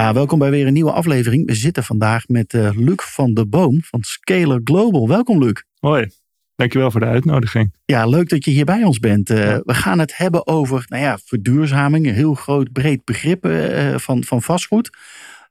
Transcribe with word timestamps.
Ja, 0.00 0.12
welkom 0.12 0.38
bij 0.38 0.50
weer 0.50 0.66
een 0.66 0.72
nieuwe 0.72 0.92
aflevering. 0.92 1.46
We 1.46 1.54
zitten 1.54 1.84
vandaag 1.84 2.28
met 2.28 2.52
uh, 2.52 2.70
Luc 2.74 2.96
van 2.96 3.34
de 3.34 3.46
Boom 3.46 3.82
van 3.82 4.02
Scalar 4.02 4.60
Global. 4.64 5.08
Welkom 5.08 5.38
Luc. 5.38 5.62
Hoi, 5.78 6.10
dankjewel 6.56 6.90
voor 6.90 7.00
de 7.00 7.06
uitnodiging. 7.06 7.74
Ja, 7.84 8.06
leuk 8.06 8.28
dat 8.28 8.44
je 8.44 8.50
hier 8.50 8.64
bij 8.64 8.82
ons 8.82 8.98
bent. 8.98 9.30
Uh, 9.30 9.36
we 9.64 9.74
gaan 9.74 9.98
het 9.98 10.16
hebben 10.16 10.46
over 10.46 10.84
nou 10.88 11.02
ja, 11.02 11.18
verduurzaming, 11.24 12.06
een 12.06 12.14
heel 12.14 12.34
groot 12.34 12.72
breed 12.72 13.04
begrip 13.04 13.46
uh, 13.46 13.98
van, 13.98 14.24
van 14.24 14.42
vastgoed. 14.42 14.90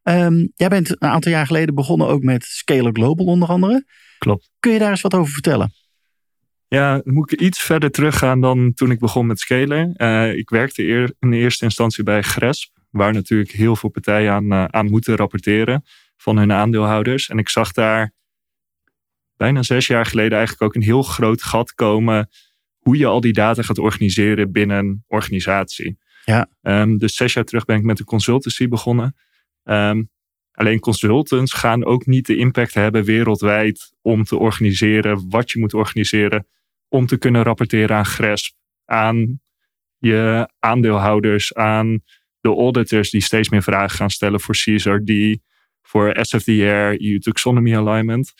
Um, 0.03 0.51
jij 0.55 0.67
bent 0.67 0.89
een 0.89 1.09
aantal 1.09 1.31
jaar 1.31 1.45
geleden 1.45 1.75
begonnen 1.75 2.07
ook 2.07 2.23
met 2.23 2.43
Scalar 2.43 2.93
Global 2.93 3.25
onder 3.25 3.47
andere. 3.47 3.85
Klopt. 4.17 4.49
Kun 4.59 4.71
je 4.71 4.79
daar 4.79 4.91
eens 4.91 5.01
wat 5.01 5.13
over 5.13 5.33
vertellen? 5.33 5.73
Ja, 6.67 7.01
dan 7.03 7.13
moet 7.13 7.31
ik 7.31 7.41
iets 7.41 7.59
verder 7.59 7.91
teruggaan 7.91 8.41
dan 8.41 8.73
toen 8.73 8.91
ik 8.91 8.99
begon 8.99 9.25
met 9.25 9.39
Scalar. 9.39 9.89
ik 10.35 10.49
werkte 10.49 10.83
eer, 10.83 11.13
in 11.19 11.33
eerste 11.33 11.63
instantie 11.63 12.03
bij 12.03 12.21
Gresp 12.21 12.77
waar 12.89 13.13
natuurlijk 13.13 13.51
heel 13.51 13.75
veel 13.75 13.89
partijen 13.89 14.31
aan, 14.31 14.53
uh, 14.53 14.65
aan 14.65 14.89
moeten 14.89 15.15
rapporteren 15.15 15.83
van 16.17 16.37
hun 16.37 16.51
aandeelhouders. 16.51 17.29
En 17.29 17.37
ik 17.37 17.49
zag 17.49 17.71
daar 17.71 18.13
bijna 19.35 19.63
zes 19.63 19.87
jaar 19.87 20.05
geleden 20.05 20.37
eigenlijk 20.37 20.61
ook 20.61 20.75
een 20.75 20.87
heel 20.87 21.03
groot 21.03 21.43
gat 21.43 21.73
komen 21.73 22.29
hoe 22.77 22.97
je 22.97 23.05
al 23.05 23.21
die 23.21 23.33
data 23.33 23.61
gaat 23.61 23.77
organiseren 23.77 24.51
binnen 24.51 24.77
een 24.77 25.03
organisatie. 25.07 25.97
Ja. 26.25 26.49
Um, 26.61 26.97
dus 26.97 27.15
zes 27.15 27.33
jaar 27.33 27.43
terug 27.43 27.65
ben 27.65 27.77
ik 27.77 27.83
met 27.83 27.97
de 27.97 28.03
consultancy 28.03 28.67
begonnen. 28.67 29.15
Um, 29.63 30.09
alleen 30.51 30.79
consultants 30.79 31.53
gaan 31.53 31.85
ook 31.85 32.05
niet 32.05 32.25
de 32.25 32.37
impact 32.37 32.73
hebben 32.73 33.03
wereldwijd 33.03 33.93
om 34.01 34.23
te 34.23 34.37
organiseren 34.37 35.29
wat 35.29 35.51
je 35.51 35.59
moet 35.59 35.73
organiseren 35.73 36.47
om 36.87 37.05
te 37.05 37.17
kunnen 37.17 37.43
rapporteren 37.43 37.95
aan 37.95 38.05
GRESP, 38.05 38.55
aan 38.85 39.41
je 39.97 40.49
aandeelhouders, 40.59 41.53
aan 41.53 42.03
de 42.41 42.49
auditors 42.49 43.09
die 43.09 43.21
steeds 43.21 43.49
meer 43.49 43.63
vragen 43.63 43.97
gaan 43.97 44.09
stellen 44.09 44.39
voor 44.39 44.55
CSRD, 44.55 45.37
voor 45.81 46.17
SFDR, 46.21 47.03
EU 47.03 47.19
Taxonomy 47.19 47.75
Alignment. 47.75 48.33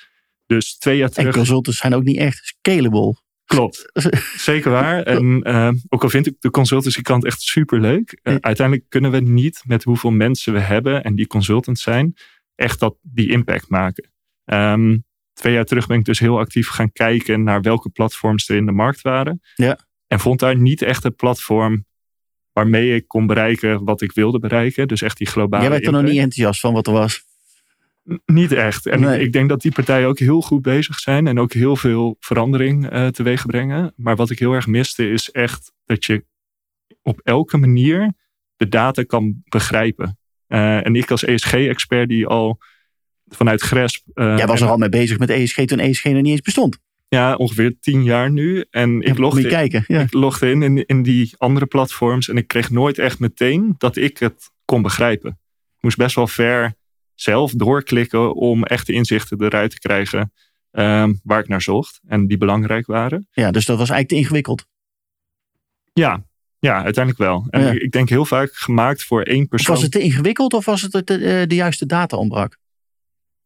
Dus 0.46 0.78
twee 0.78 0.98
jaar 0.98 1.10
terug. 1.10 1.28
En 1.28 1.34
consultants 1.34 1.80
zijn 1.80 1.94
ook 1.94 2.04
niet 2.04 2.18
echt 2.18 2.46
scalable. 2.46 3.16
Klopt, 3.46 3.92
zeker 4.50 4.72
waar. 4.72 5.04
En 5.04 5.48
uh, 5.48 5.72
ook 5.90 6.04
al 6.04 6.10
vind 6.10 6.28
ik 6.28 6.36
de 6.40 6.50
consultancy 6.50 7.02
kant 7.02 7.26
echt 7.26 7.42
super 7.42 7.80
leuk. 7.80 8.20
Uh, 8.24 8.36
uiteindelijk 8.40 8.90
kunnen 8.90 9.12
we 9.12 9.20
niet 9.20 9.62
met 9.66 9.84
hoeveel 9.84 10.12
mensen 10.12 10.54
we 10.54 10.60
hebben 10.60 11.04
en 11.04 11.16
die 11.16 11.28
consultants 11.28 11.82
zijn, 11.82 12.14
echt 12.56 12.80
dat, 12.80 12.98
die 13.02 13.30
impact 13.30 13.70
maken. 13.70 14.12
Um, 14.46 15.06
twee 15.34 15.54
jaar 15.54 15.66
terug 15.66 15.88
ben 15.88 16.00
ik 16.00 16.06
dus 16.06 16.20
heel 16.20 16.40
actief 16.40 16.68
gaan 16.68 16.92
kijken 16.92 17.44
naar 17.44 17.62
welke 17.62 17.90
platforms 17.90 18.50
er 18.50 18.56
in 18.56 18.66
de 18.66 18.72
markt 18.72 19.02
waren. 19.02 19.42
Ja. 19.56 19.80
En 20.08 20.20
vond 20.20 20.40
daar 20.40 20.58
niet 20.58 20.82
echt 20.82 21.04
een 21.04 21.16
platform 21.16 21.86
waarmee 22.60 22.96
ik 22.96 23.08
kon 23.08 23.28
bereiken 23.28 23.84
wat 23.84 24.02
ik 24.02 24.12
wilde 24.12 24.40
bereiken. 24.40 24.88
Dus 24.88 25.02
echt 25.02 25.18
die 25.18 25.28
globale. 25.28 25.62
Jij 25.62 25.72
werd 25.72 25.86
er 25.86 25.92
nog 25.92 26.02
niet 26.02 26.20
enthousiast 26.20 26.60
van 26.60 26.74
wat 26.74 26.88
er 26.88 26.94
was. 26.94 27.24
N 28.04 28.22
niet 28.26 28.52
echt. 28.52 28.86
En 28.86 29.00
nee. 29.00 29.22
ik 29.22 29.34
denk 29.34 29.50
dat 29.50 29.62
die 29.62 29.72
partijen 29.72 30.08
ook 30.08 30.20
heel 30.20 30.42
goed 30.42 30.62
bezig 30.62 31.00
zijn 31.00 31.28
en 31.28 31.40
ook 31.40 31.54
heel 31.54 31.76
veel 31.76 32.18
verandering 32.20 32.94
uh, 32.94 33.08
teweeg 33.08 33.46
brengen. 33.46 33.94
Maar 33.96 34.16
wat 34.16 34.30
ik 34.30 34.40
heel 34.40 34.54
erg 34.54 34.68
miste 34.68 35.10
is 35.10 35.32
echt 35.32 35.72
dat 35.86 36.06
je 36.06 36.26
op 37.02 37.20
elke 37.24 37.58
manier 37.58 38.14
de 38.56 38.68
data 38.68 39.04
kan 39.04 39.42
begrijpen. 39.44 40.18
Uh, 40.48 40.86
en 40.86 40.96
ik 40.96 41.12
als 41.12 41.24
ESG-expert 41.24 42.10
die 42.10 42.28
al 42.28 42.60
vanuit 43.28 43.62
GRESP. 43.62 44.04
Uh, 44.14 44.38
Jij 44.38 44.48
was 44.48 44.62
er 44.62 44.70
al 44.70 44.78
mee 44.78 44.90
bezig 44.90 45.18
met 45.20 45.30
ESG 45.30 45.66
toen 45.66 45.80
ESG 45.80 46.04
nog 46.04 46.14
niet 46.14 46.26
eens 46.26 46.42
bestond. 46.42 46.78
Ja, 47.10 47.36
ongeveer 47.36 47.76
tien 47.80 48.04
jaar 48.04 48.32
nu. 48.32 48.66
En 48.70 49.02
ik 49.02 49.18
logde, 49.18 49.42
in, 49.42 49.50
kijken, 49.50 49.84
ja. 49.88 50.02
ik 50.02 50.14
logde 50.14 50.50
in, 50.50 50.62
in 50.62 50.86
in 50.86 51.04
die 51.04 51.34
andere 51.38 51.66
platforms. 51.66 52.30
En 52.30 52.38
ik 52.38 52.48
kreeg 52.48 52.70
nooit 52.70 52.98
echt 52.98 53.20
meteen 53.20 53.76
dat 53.78 53.96
ik 53.96 54.18
het 54.18 54.52
kon 54.66 54.82
begrijpen. 54.82 55.30
Ik 55.76 55.82
moest 55.82 55.98
best 55.98 56.16
wel 56.16 56.28
ver 56.28 56.74
zelf 57.16 57.52
doorklikken 57.52 58.36
om 58.36 58.64
echt 58.64 58.88
de 58.88 58.94
inzichten 58.94 59.44
eruit 59.44 59.72
te 59.72 59.80
krijgen 59.80 60.34
um, 60.72 61.20
waar 61.24 61.40
ik 61.40 61.48
naar 61.48 61.62
zocht. 61.62 62.00
En 62.08 62.28
die 62.28 62.38
belangrijk 62.38 62.86
waren. 62.86 63.28
Ja, 63.32 63.52
dus 63.52 63.66
dat 63.66 63.78
was 63.78 63.90
eigenlijk 63.90 64.10
te 64.10 64.16
ingewikkeld. 64.16 64.66
Ja, 65.94 66.26
ja 66.60 66.84
uiteindelijk 66.84 67.18
wel. 67.18 67.48
En 67.50 67.62
ja. 67.62 67.72
ik 67.72 67.92
denk 67.92 68.10
heel 68.10 68.26
vaak 68.26 68.54
gemaakt 68.54 69.04
voor 69.04 69.22
één 69.22 69.48
persoon. 69.48 69.76
Of 69.76 69.82
was 69.82 69.92
het 69.92 70.02
te 70.02 70.08
ingewikkeld 70.08 70.54
of 70.54 70.66
was 70.66 70.82
het 70.82 70.92
de, 70.92 71.04
de, 71.04 71.46
de 71.48 71.56
juiste 71.56 71.86
data 71.86 72.18
ontbrak? 72.18 72.58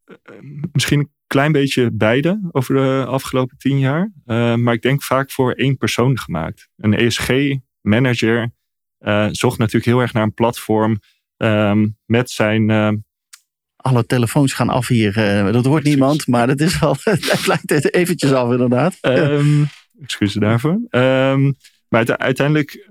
Uh, 0.06 0.66
misschien 0.72 1.12
klein 1.34 1.52
beetje 1.52 1.92
beide 1.92 2.40
over 2.52 2.76
de 2.76 3.06
afgelopen 3.08 3.58
tien 3.58 3.80
jaar. 3.80 4.12
Uh, 4.26 4.56
maar 4.56 4.74
ik 4.74 4.82
denk 4.82 5.04
vaak 5.04 5.32
voor 5.32 5.52
één 5.52 5.78
persoon 5.78 6.20
gemaakt. 6.20 6.70
Een 6.78 6.94
ESG-manager 6.94 8.52
uh, 9.00 9.28
zocht 9.32 9.58
natuurlijk 9.58 9.86
heel 9.86 10.00
erg 10.00 10.14
naar 10.14 10.24
een 10.24 10.34
platform 10.34 11.00
um, 11.38 11.98
met 12.06 12.30
zijn. 12.30 12.70
Uh, 12.70 12.92
alle 13.76 14.06
telefoons 14.06 14.54
gaan 14.54 14.70
af 14.70 14.88
hier. 14.88 15.14
dat 15.52 15.66
hoort 15.66 15.84
niemand, 15.84 16.28
maar 16.28 16.48
dat 16.48 16.60
is 16.60 16.80
wel. 16.80 16.96
Het 17.04 17.48
lijkt 17.48 17.94
eventjes 17.94 18.32
af, 18.32 18.52
inderdaad. 18.52 18.98
Um, 19.02 19.68
excuses 20.02 20.42
daarvoor. 20.42 20.80
Um, 20.90 21.56
maar 21.88 22.18
uiteindelijk 22.18 22.86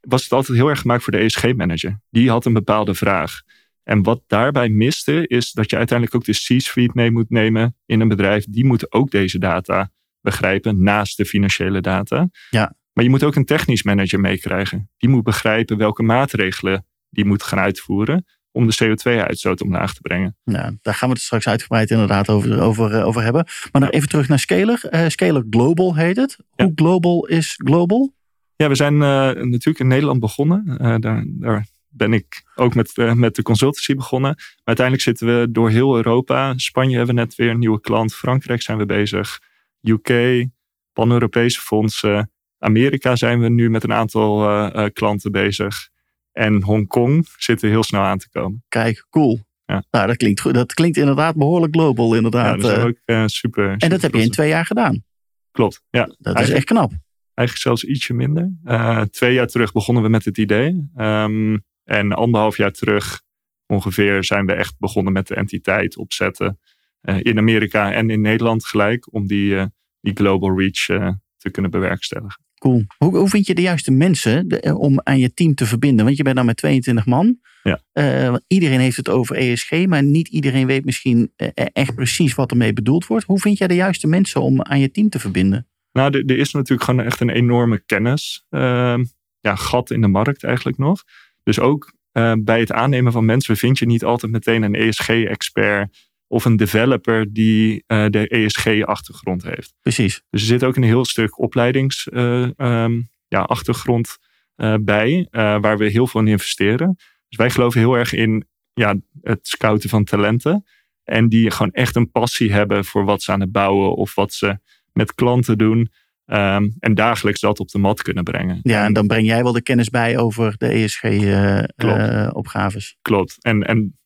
was 0.00 0.22
het 0.22 0.32
altijd 0.32 0.58
heel 0.58 0.68
erg 0.68 0.80
gemaakt 0.80 1.02
voor 1.02 1.12
de 1.12 1.18
ESG-manager. 1.18 2.00
Die 2.10 2.30
had 2.30 2.44
een 2.44 2.52
bepaalde 2.52 2.94
vraag. 2.94 3.42
En 3.84 4.02
wat 4.02 4.22
daarbij 4.26 4.68
miste, 4.68 5.26
is 5.26 5.52
dat 5.52 5.70
je 5.70 5.76
uiteindelijk 5.76 6.16
ook 6.16 6.24
de 6.24 6.56
C-suite 6.56 6.90
mee 6.94 7.10
moet 7.10 7.30
nemen 7.30 7.76
in 7.86 8.00
een 8.00 8.08
bedrijf. 8.08 8.44
Die 8.48 8.64
moeten 8.64 8.92
ook 8.92 9.10
deze 9.10 9.38
data 9.38 9.90
begrijpen, 10.20 10.82
naast 10.82 11.16
de 11.16 11.24
financiële 11.24 11.80
data. 11.80 12.28
Ja. 12.50 12.74
Maar 12.92 13.04
je 13.04 13.10
moet 13.10 13.24
ook 13.24 13.34
een 13.34 13.44
technisch 13.44 13.82
manager 13.82 14.20
meekrijgen. 14.20 14.90
Die 14.96 15.08
moet 15.08 15.22
begrijpen 15.22 15.76
welke 15.76 16.02
maatregelen 16.02 16.86
die 17.10 17.24
moet 17.24 17.42
gaan 17.42 17.58
uitvoeren 17.58 18.24
om 18.50 18.66
de 18.66 18.84
CO2-uitstoot 18.84 19.62
omlaag 19.62 19.94
te 19.94 20.00
brengen. 20.00 20.36
Nou, 20.44 20.78
daar 20.82 20.94
gaan 20.94 21.08
we 21.08 21.14
het 21.14 21.24
straks 21.24 21.48
uitgebreid 21.48 21.90
inderdaad 21.90 22.28
over, 22.28 22.60
over, 22.60 23.04
over 23.04 23.22
hebben. 23.22 23.46
Maar 23.72 23.82
nog 23.82 23.90
even 23.90 24.08
terug 24.08 24.28
naar 24.28 24.38
Scalar. 24.38 24.82
Uh, 24.90 25.08
Scalar 25.08 25.44
Global 25.50 25.96
heet 25.96 26.16
het. 26.16 26.38
Hoe 26.50 26.72
global 26.74 27.26
is 27.26 27.60
global? 27.64 28.14
Ja, 28.56 28.68
we 28.68 28.74
zijn 28.74 28.94
uh, 28.94 29.00
natuurlijk 29.00 29.78
in 29.78 29.86
Nederland 29.86 30.20
begonnen. 30.20 30.78
Uh, 30.80 30.96
daar, 30.98 31.24
daar 31.26 31.66
ben 31.92 32.12
ik 32.12 32.42
ook 32.54 32.74
met, 32.74 32.96
uh, 32.96 33.12
met 33.12 33.34
de 33.34 33.42
consultancy 33.42 33.94
begonnen. 33.94 34.34
Maar 34.34 34.60
uiteindelijk 34.64 35.06
zitten 35.06 35.26
we 35.26 35.50
door 35.50 35.70
heel 35.70 35.96
Europa. 35.96 36.52
Spanje 36.56 36.96
hebben 36.96 37.14
we 37.14 37.20
net 37.20 37.34
weer 37.34 37.50
een 37.50 37.58
nieuwe 37.58 37.80
klant. 37.80 38.14
Frankrijk 38.14 38.62
zijn 38.62 38.78
we 38.78 38.86
bezig. 38.86 39.40
UK, 39.80 40.46
pan-Europese 40.92 41.60
fondsen. 41.60 42.30
Amerika 42.58 43.16
zijn 43.16 43.40
we 43.40 43.48
nu 43.48 43.70
met 43.70 43.84
een 43.84 43.92
aantal 43.92 44.50
uh, 44.50 44.70
uh, 44.74 44.86
klanten 44.92 45.32
bezig. 45.32 45.88
En 46.32 46.62
Hongkong 46.62 47.28
zitten 47.36 47.68
heel 47.68 47.82
snel 47.82 48.00
aan 48.00 48.18
te 48.18 48.28
komen. 48.30 48.64
Kijk, 48.68 49.06
cool. 49.10 49.40
Ja. 49.64 49.84
Nou, 49.90 50.06
dat 50.06 50.16
klinkt 50.16 50.40
goed. 50.40 50.54
Dat 50.54 50.74
klinkt 50.74 50.96
inderdaad 50.96 51.36
behoorlijk 51.36 51.74
global, 51.74 52.14
inderdaad. 52.14 52.62
Ja, 52.62 52.68
dat 52.68 52.76
is 52.76 52.84
ook 52.84 52.96
uh, 53.06 53.26
super. 53.26 53.74
En 53.78 53.88
dat 53.88 54.02
heb 54.02 54.14
je 54.14 54.22
in 54.22 54.30
twee 54.30 54.48
jaar 54.48 54.66
gedaan. 54.66 55.04
Klopt, 55.50 55.82
ja. 55.90 56.04
Dat 56.04 56.16
eigenlijk, 56.16 56.48
is 56.48 56.54
echt 56.54 56.64
knap. 56.64 56.92
Eigenlijk 57.34 57.66
zelfs 57.66 57.84
ietsje 57.84 58.14
minder. 58.14 58.52
Uh, 58.64 59.00
twee 59.00 59.34
jaar 59.34 59.46
terug 59.46 59.72
begonnen 59.72 60.02
we 60.02 60.08
met 60.08 60.24
het 60.24 60.38
idee. 60.38 60.90
Um, 60.96 61.64
en 61.84 62.12
anderhalf 62.12 62.56
jaar 62.56 62.72
terug 62.72 63.22
ongeveer 63.66 64.24
zijn 64.24 64.46
we 64.46 64.52
echt 64.52 64.74
begonnen 64.78 65.12
met 65.12 65.26
de 65.26 65.34
entiteit 65.34 65.96
opzetten. 65.96 66.58
Uh, 67.02 67.16
in 67.22 67.38
Amerika 67.38 67.92
en 67.92 68.10
in 68.10 68.20
Nederland 68.20 68.66
gelijk. 68.66 69.14
Om 69.14 69.26
die, 69.26 69.50
uh, 69.50 69.64
die 70.00 70.14
global 70.14 70.58
reach 70.58 70.88
uh, 70.88 71.10
te 71.36 71.50
kunnen 71.50 71.70
bewerkstelligen. 71.70 72.44
Cool. 72.58 72.84
Hoe, 72.98 73.16
hoe 73.16 73.28
vind 73.28 73.46
je 73.46 73.54
de 73.54 73.62
juiste 73.62 73.90
mensen 73.90 74.48
de, 74.48 74.76
om 74.78 75.00
aan 75.02 75.18
je 75.18 75.34
team 75.34 75.54
te 75.54 75.66
verbinden? 75.66 76.04
Want 76.04 76.16
je 76.16 76.22
bent 76.22 76.36
dan 76.36 76.46
met 76.46 76.56
22 76.56 77.06
man. 77.06 77.38
Ja. 77.62 78.40
iedereen 78.46 78.80
heeft 78.80 78.96
het 78.96 79.08
over 79.08 79.36
ESG, 79.36 79.86
maar 79.86 80.02
niet 80.02 80.28
iedereen 80.28 80.66
weet 80.66 80.84
misschien 80.84 81.32
echt 81.72 81.94
precies 81.94 82.34
wat 82.34 82.50
ermee 82.50 82.72
bedoeld 82.72 83.06
wordt. 83.06 83.24
Hoe 83.24 83.40
vind 83.40 83.58
jij 83.58 83.68
de 83.68 83.74
juiste 83.74 84.06
mensen 84.06 84.40
om 84.40 84.62
aan 84.62 84.80
je 84.80 84.90
team 84.90 85.08
te 85.08 85.18
verbinden? 85.18 85.68
Nou, 85.92 86.18
er, 86.18 86.24
er 86.24 86.38
is 86.38 86.52
natuurlijk 86.52 86.82
gewoon 86.82 87.04
echt 87.04 87.20
een 87.20 87.30
enorme 87.30 87.82
kennis. 87.86 88.46
ehm, 88.50 89.04
ja, 89.40 89.54
gat 89.54 89.90
in 89.90 90.00
de 90.00 90.08
markt 90.08 90.44
eigenlijk 90.44 90.78
nog. 90.78 91.02
Dus 91.42 91.60
ook 91.60 91.92
eh, 92.12 92.32
bij 92.38 92.60
het 92.60 92.72
aannemen 92.72 93.12
van 93.12 93.24
mensen 93.24 93.56
vind 93.56 93.78
je 93.78 93.86
niet 93.86 94.04
altijd 94.04 94.32
meteen 94.32 94.62
een 94.62 94.74
ESG-expert 94.74 96.10
of 96.26 96.44
een 96.44 96.56
developer 96.56 97.32
die 97.32 97.84
eh, 97.86 98.06
de 98.08 98.28
ESG-achtergrond 98.28 99.42
heeft. 99.42 99.74
Precies. 99.80 100.22
Dus 100.30 100.40
er 100.40 100.46
zit 100.46 100.64
ook 100.64 100.76
een 100.76 100.82
heel 100.82 101.04
stuk 101.04 101.38
opleidingsachtergrond 101.38 103.10
ja, 103.28 103.40
achtergrond, 103.40 104.18
eh, 104.54 104.74
bij, 104.80 105.28
waar 105.30 105.78
we 105.78 105.84
heel 105.84 106.06
veel 106.06 106.20
in 106.20 106.28
investeren. 106.28 106.94
Dus 107.28 107.36
wij 107.38 107.50
geloven 107.50 107.80
heel 107.80 107.94
erg 107.94 108.12
in 108.12 108.46
ja, 108.72 108.96
het 109.20 109.46
scouten 109.46 109.88
van 109.88 110.04
talenten. 110.04 110.64
En 111.04 111.28
die 111.28 111.50
gewoon 111.50 111.72
echt 111.72 111.96
een 111.96 112.10
passie 112.10 112.52
hebben 112.52 112.84
voor 112.84 113.04
wat 113.04 113.22
ze 113.22 113.32
aan 113.32 113.40
het 113.40 113.52
bouwen 113.52 113.94
of 113.94 114.14
wat 114.14 114.32
ze 114.32 114.58
met 114.92 115.14
klanten 115.14 115.58
doen. 115.58 115.90
Ehm, 116.26 116.68
en 116.78 116.94
dagelijks 116.94 117.40
dat 117.40 117.60
op 117.60 117.68
de 117.68 117.78
mat 117.78 118.02
kunnen 118.02 118.24
brengen. 118.24 118.60
Ja, 118.62 118.84
en 118.84 118.92
dan 118.92 119.06
breng 119.06 119.26
jij 119.26 119.42
wel 119.42 119.52
de 119.52 119.62
kennis 119.62 119.88
bij 119.88 120.18
over 120.18 120.54
de 120.58 120.68
ESG-opgaves. 120.68 122.96
Klopt. 123.02 123.36
En, 123.40 123.62
en 123.62 123.98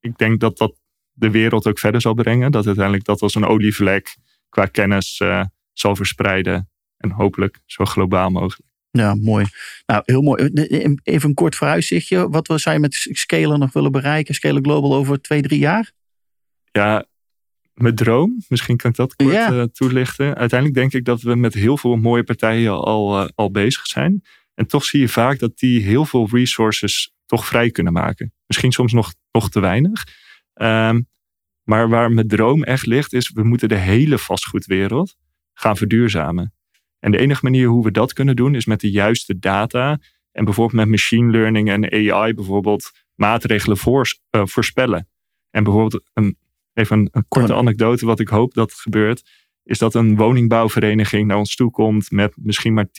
ik 0.00 0.18
denk 0.18 0.40
dat 0.40 0.58
dat 0.58 0.74
de 1.12 1.30
wereld 1.30 1.66
ook 1.66 1.78
verder 1.78 2.00
zal 2.00 2.14
brengen. 2.14 2.52
Dat 2.52 2.66
uiteindelijk 2.66 3.04
dat 3.04 3.22
als 3.22 3.34
een 3.34 3.46
olievlek 3.46 4.16
qua 4.48 4.66
kennis 4.66 5.20
eh, 5.20 5.44
zal 5.72 5.96
verspreiden. 5.96 6.68
En 6.96 7.10
hopelijk 7.10 7.60
zo 7.66 7.84
globaal 7.84 8.30
mogelijk. 8.30 8.68
Ja, 8.90 9.14
mooi. 9.14 9.46
Nou, 9.86 10.02
heel 10.04 10.22
mooi. 10.22 10.50
Even 11.02 11.28
een 11.28 11.34
kort 11.34 11.56
vooruitzichtje. 11.56 12.28
Wat 12.28 12.52
zou 12.54 12.74
je 12.74 12.80
met 12.80 12.94
Scaler 12.94 13.58
nog 13.58 13.72
willen 13.72 13.92
bereiken? 13.92 14.34
Scaler 14.34 14.62
Global 14.62 14.94
over 14.94 15.20
twee, 15.20 15.42
drie 15.42 15.58
jaar? 15.58 15.92
Ja, 16.72 17.06
mijn 17.74 17.94
droom, 17.94 18.44
misschien 18.48 18.76
kan 18.76 18.90
ik 18.90 18.96
dat 18.96 19.16
kort 19.16 19.34
eh, 19.34 19.62
toelichten. 19.62 20.36
Uiteindelijk 20.36 20.80
denk 20.80 20.92
ik 20.92 21.04
dat 21.04 21.22
we 21.22 21.34
met 21.34 21.54
heel 21.54 21.76
veel 21.76 21.96
mooie 21.96 22.24
partijen 22.24 22.72
al, 22.72 23.20
eh, 23.20 23.28
al 23.34 23.50
bezig 23.50 23.86
zijn. 23.86 24.22
En 24.54 24.66
toch 24.66 24.84
zie 24.84 25.00
je 25.00 25.08
vaak 25.08 25.38
dat 25.38 25.58
die 25.58 25.82
heel 25.82 26.04
veel 26.04 26.28
resources 26.30 27.14
toch 27.26 27.46
vrij 27.46 27.70
kunnen 27.70 27.92
maken. 27.92 28.32
Misschien 28.46 28.72
soms 28.72 28.92
nog, 28.92 29.14
nog 29.32 29.50
te 29.50 29.60
weinig. 29.60 30.04
Ehm, 30.54 31.00
maar 31.62 31.88
waar 31.88 32.12
mijn 32.12 32.28
droom 32.28 32.62
echt 32.62 32.86
ligt, 32.86 33.12
is 33.12 33.30
we 33.30 33.42
moeten 33.42 33.68
de 33.68 33.76
hele 33.76 34.18
vastgoedwereld 34.18 35.16
gaan 35.52 35.76
verduurzamen. 35.76 36.54
En 36.98 37.10
de 37.10 37.18
enige 37.18 37.40
manier 37.42 37.68
hoe 37.68 37.84
we 37.84 37.90
dat 37.90 38.12
kunnen 38.12 38.36
doen, 38.36 38.54
is 38.54 38.66
met 38.66 38.80
de 38.80 38.90
juiste 38.90 39.38
data. 39.38 40.00
En 40.32 40.44
bijvoorbeeld 40.44 40.76
met 40.76 40.88
machine 40.88 41.30
learning 41.30 41.70
en 41.70 42.12
AI 42.12 42.34
bijvoorbeeld 42.34 42.90
maatregelen 43.14 43.78
eh, 44.30 44.42
voorspellen. 44.44 45.08
En 45.50 45.64
bijvoorbeeld 45.64 46.02
een, 46.12 46.36
even 46.74 46.98
een, 46.98 47.08
een 47.10 47.24
korte 47.28 47.54
anekdote, 47.54 48.06
wat 48.06 48.20
ik 48.20 48.28
hoop 48.28 48.54
dat 48.54 48.72
gebeurt, 48.72 49.22
is 49.62 49.78
dat 49.78 49.94
een 49.94 50.16
woningbouwvereniging 50.16 51.26
naar 51.26 51.36
ons 51.36 51.54
toe 51.54 51.70
komt 51.70 52.10
met 52.10 52.34
misschien 52.36 52.74
maar 52.74 52.86
10% 52.86 52.90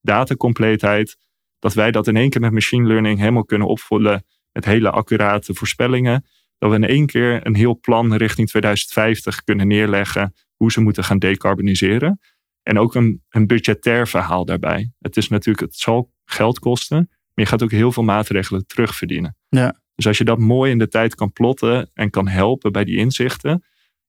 datacompleetheid. 0.00 1.16
Dat 1.58 1.74
wij 1.74 1.90
dat 1.90 2.06
in 2.06 2.16
één 2.16 2.30
keer 2.30 2.40
met 2.40 2.52
machine 2.52 2.86
learning 2.86 3.18
helemaal 3.18 3.44
kunnen 3.44 3.68
opvullen 3.68 4.24
met 4.52 4.64
hele 4.64 4.90
accurate 4.90 5.54
voorspellingen. 5.54 6.26
Dat 6.58 6.70
we 6.70 6.76
in 6.76 6.84
één 6.84 7.06
keer 7.06 7.46
een 7.46 7.54
heel 7.54 7.80
plan 7.80 8.14
richting 8.14 8.48
2050 8.48 9.42
kunnen 9.44 9.66
neerleggen 9.66 10.34
hoe 10.56 10.72
ze 10.72 10.80
moeten 10.80 11.04
gaan 11.04 11.18
decarboniseren. 11.18 12.20
En 12.62 12.78
ook 12.78 12.94
een, 12.94 13.22
een 13.28 13.46
budgetair 13.46 14.08
verhaal 14.08 14.44
daarbij. 14.44 14.92
Het 14.98 15.16
is 15.16 15.28
natuurlijk, 15.28 15.66
het 15.66 15.76
zal 15.76 16.12
geld 16.24 16.58
kosten, 16.58 16.96
maar 16.96 17.44
je 17.44 17.46
gaat 17.46 17.62
ook 17.62 17.70
heel 17.70 17.92
veel 17.92 18.02
maatregelen 18.02 18.66
terugverdienen. 18.66 19.36
Ja. 19.48 19.82
Dus 19.94 20.06
als 20.06 20.18
je 20.18 20.24
dat 20.24 20.38
mooi 20.38 20.70
in 20.70 20.78
de 20.78 20.88
tijd 20.88 21.14
kan 21.14 21.32
plotten 21.32 21.90
en 21.94 22.10
kan 22.10 22.28
helpen 22.28 22.72
bij 22.72 22.84
die 22.84 22.96
inzichten, 22.96 23.64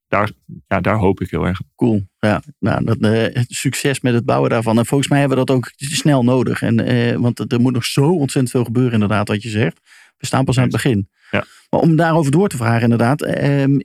daar, 0.07 0.31
ja, 0.67 0.81
daar 0.81 0.95
hoop 0.95 1.21
ik 1.21 1.29
heel 1.29 1.45
erg. 1.45 1.59
op. 1.59 1.67
Cool. 1.75 2.07
Ja, 2.19 2.41
nou, 2.59 2.83
dat, 2.85 2.97
eh, 2.97 3.43
succes 3.47 4.01
met 4.01 4.13
het 4.13 4.25
bouwen 4.25 4.49
daarvan. 4.49 4.77
En 4.77 4.85
volgens 4.85 5.09
mij 5.09 5.19
hebben 5.19 5.37
we 5.37 5.45
dat 5.45 5.55
ook 5.55 5.71
snel 5.75 6.23
nodig. 6.23 6.61
En, 6.61 6.79
eh, 6.79 7.15
want 7.15 7.51
er 7.51 7.61
moet 7.61 7.73
nog 7.73 7.85
zo 7.85 8.05
ontzettend 8.11 8.49
veel 8.49 8.63
gebeuren, 8.63 8.93
inderdaad, 8.93 9.27
wat 9.27 9.41
je 9.43 9.49
zegt. 9.49 9.79
We 10.17 10.25
staan 10.25 10.45
pas 10.45 10.57
aan 10.57 10.63
het 10.63 10.71
begin. 10.71 11.09
Ja. 11.31 11.45
Maar 11.69 11.79
om 11.79 11.95
daarover 11.95 12.31
door 12.31 12.47
te 12.49 12.57
vragen, 12.57 12.81
inderdaad. 12.81 13.21
ehm, 13.21 13.79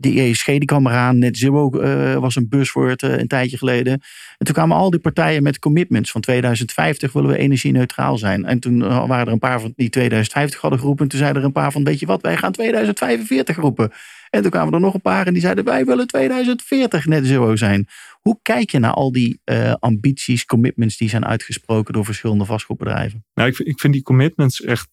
de 0.00 0.20
ESG 0.20 0.46
die 0.46 0.64
kwam 0.64 0.86
eraan. 0.86 1.18
Net 1.18 1.36
Zero 1.36 1.70
eh, 1.70 2.14
was 2.14 2.36
een 2.36 2.48
buzzword 2.48 3.02
eh, 3.02 3.18
een 3.18 3.26
tijdje 3.26 3.56
geleden. 3.56 3.92
En 4.38 4.46
toen 4.46 4.54
kwamen 4.54 4.76
al 4.76 4.90
die 4.90 5.00
partijen 5.00 5.42
met 5.42 5.58
commitments. 5.58 6.10
Van 6.10 6.20
2050 6.20 7.12
willen 7.12 7.30
we 7.30 7.38
energie-neutraal 7.38 8.18
zijn. 8.18 8.44
En 8.44 8.60
toen 8.60 8.82
eh, 8.82 9.06
waren 9.06 9.26
er 9.26 9.32
een 9.32 9.38
paar 9.38 9.60
van 9.60 9.72
die 9.76 9.88
2050 9.88 10.60
hadden 10.60 10.78
geroepen. 10.78 11.04
En 11.04 11.10
toen 11.10 11.18
zeiden 11.18 11.40
er 11.40 11.46
een 11.46 11.54
paar 11.54 11.72
van, 11.72 11.84
weet 11.84 12.00
je 12.00 12.06
wat, 12.06 12.22
wij 12.22 12.36
gaan 12.36 12.52
2045 12.52 13.56
roepen. 13.56 13.92
En 14.30 14.42
toen 14.42 14.50
kwamen 14.50 14.74
er 14.74 14.80
nog 14.80 14.94
een 14.94 15.00
paar 15.00 15.26
en 15.26 15.32
die 15.32 15.42
zeiden, 15.42 15.64
wij 15.64 15.84
willen 15.84 16.06
2040 16.06 17.06
net 17.06 17.26
zero 17.26 17.56
zijn. 17.56 17.86
Hoe 18.20 18.38
kijk 18.42 18.70
je 18.70 18.78
naar 18.78 18.92
al 18.92 19.12
die 19.12 19.40
ambities, 19.78 20.44
commitments 20.44 20.96
die 20.96 21.08
zijn 21.08 21.26
uitgesproken 21.26 21.92
door 21.92 22.04
verschillende 22.04 22.44
vastgoedbedrijven? 22.44 23.24
Nou, 23.34 23.48
ik, 23.48 23.58
ik 23.58 23.80
vind 23.80 23.92
die 23.92 24.02
commitments 24.02 24.62
echt 24.62 24.88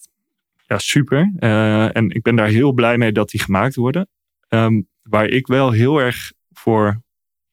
ja, 0.68 0.78
super. 0.78 1.32
En 1.94 2.10
ik 2.10 2.22
ben 2.22 2.36
daar 2.36 2.48
heel 2.48 2.72
blij 2.72 2.98
mee 2.98 3.12
dat 3.12 3.30
die 3.30 3.42
gemaakt 3.42 3.76
worden. 3.76 4.08
Ehm, 4.48 4.82
waar 5.10 5.28
ik 5.28 5.48
wel 5.48 5.72
heel 5.72 5.98
erg 5.98 6.34
voor 6.52 7.02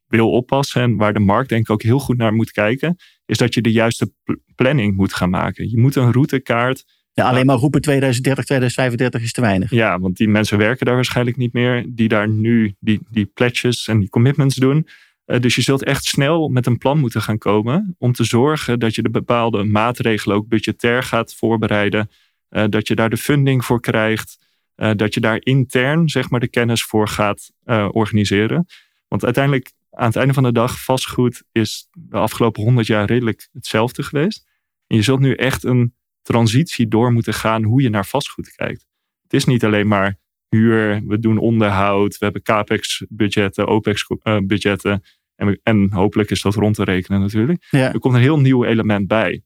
wil 0.06 0.30
oppassen 0.30 0.82
en 0.82 0.96
waar 0.96 1.12
de 1.12 1.20
markt 1.20 1.48
denk 1.48 1.62
ik 1.62 1.70
ook 1.70 1.82
heel 1.82 1.98
goed 1.98 2.16
naar 2.16 2.34
moet 2.34 2.50
kijken, 2.50 2.96
is 3.26 3.38
dat 3.38 3.54
je 3.54 3.60
de 3.60 3.72
juiste 3.72 4.12
pl- 4.24 4.32
planning 4.54 4.96
moet 4.96 5.14
gaan 5.14 5.30
maken. 5.30 5.70
Je 5.70 5.78
moet 5.78 5.96
een 5.96 6.12
routekaart 6.12 6.84
Ja, 7.12 7.28
alleen 7.28 7.46
maar 7.46 7.56
roepen 7.56 7.80
2030, 7.80 8.44
2035 8.44 9.22
is 9.22 9.32
te 9.32 9.40
weinig. 9.40 9.70
Ja, 9.70 9.98
want 9.98 10.16
die 10.16 10.28
mensen 10.28 10.58
werken 10.58 10.86
daar 10.86 10.94
waarschijnlijk 10.94 11.36
niet 11.36 11.52
meer. 11.52 11.84
Die 11.88 12.08
daar 12.08 12.28
nu 12.28 12.74
die, 12.78 13.00
die 13.10 13.26
pledges 13.26 13.88
en 13.88 13.98
die 13.98 14.08
commitments 14.08 14.56
doen. 14.56 14.86
Eh, 15.24 15.40
dus 15.40 15.54
je 15.54 15.62
zult 15.62 15.84
echt 15.84 16.04
snel 16.04 16.48
met 16.48 16.66
een 16.66 16.78
plan 16.78 16.98
moeten 16.98 17.22
gaan 17.22 17.38
komen. 17.38 17.94
Om 17.98 18.12
te 18.12 18.24
zorgen 18.24 18.78
dat 18.78 18.94
je 18.94 19.02
de 19.02 19.10
bepaalde 19.10 19.64
maatregelen 19.64 20.36
ook 20.36 20.48
budgetair 20.48 21.02
gaat 21.02 21.34
voorbereiden. 21.34 22.10
Eh, 22.48 22.64
dat 22.68 22.88
je 22.88 22.94
daar 22.94 23.10
de 23.10 23.16
funding 23.16 23.64
voor 23.64 23.80
krijgt. 23.80 24.38
Eh, 24.74 24.90
dat 24.96 25.14
je 25.14 25.20
daar 25.20 25.38
intern 25.40 26.08
zeg 26.08 26.30
maar, 26.30 26.40
de 26.40 26.48
kennis 26.48 26.82
voor 26.84 27.08
gaat 27.08 27.50
eh, 27.64 27.88
organiseren. 27.92 28.66
Want 29.08 29.24
uiteindelijk 29.24 29.72
aan 29.90 30.06
het 30.06 30.16
einde 30.16 30.34
van 30.34 30.42
de 30.42 30.52
dag 30.52 30.84
vastgoed 30.84 31.42
is 31.52 31.88
de 31.92 32.16
afgelopen 32.16 32.62
honderd 32.62 32.86
jaar 32.86 33.04
redelijk 33.06 33.48
hetzelfde 33.52 34.02
geweest. 34.02 34.46
En 34.86 34.96
je 34.96 35.02
zult 35.02 35.20
nu 35.20 35.34
echt 35.34 35.64
een 35.64 35.94
transitie 36.22 36.88
door 36.88 37.12
moeten 37.12 37.34
gaan 37.34 37.62
hoe 37.62 37.82
je 37.82 37.88
naar 37.88 38.06
vastgoed 38.06 38.52
kijkt. 38.54 38.86
Het 39.22 39.32
is 39.32 39.44
niet 39.44 39.64
alleen 39.64 39.88
maar 39.88 40.18
huur, 40.48 41.02
we 41.06 41.18
doen 41.18 41.38
onderhoud, 41.38 42.18
we 42.18 42.24
hebben 42.24 42.42
capex-budgetten, 42.42 43.66
opex-budgetten. 43.66 45.02
En, 45.36 45.46
we- 45.46 45.60
en 45.62 45.92
hopelijk 45.92 46.30
is 46.30 46.42
dat 46.42 46.54
rond 46.54 46.74
te 46.74 46.84
rekenen 46.84 47.20
natuurlijk. 47.20 47.66
Ja. 47.70 47.92
Er 47.92 47.98
komt 47.98 48.14
een 48.14 48.20
heel 48.20 48.40
nieuw 48.40 48.64
element 48.64 49.06
bij. 49.06 49.42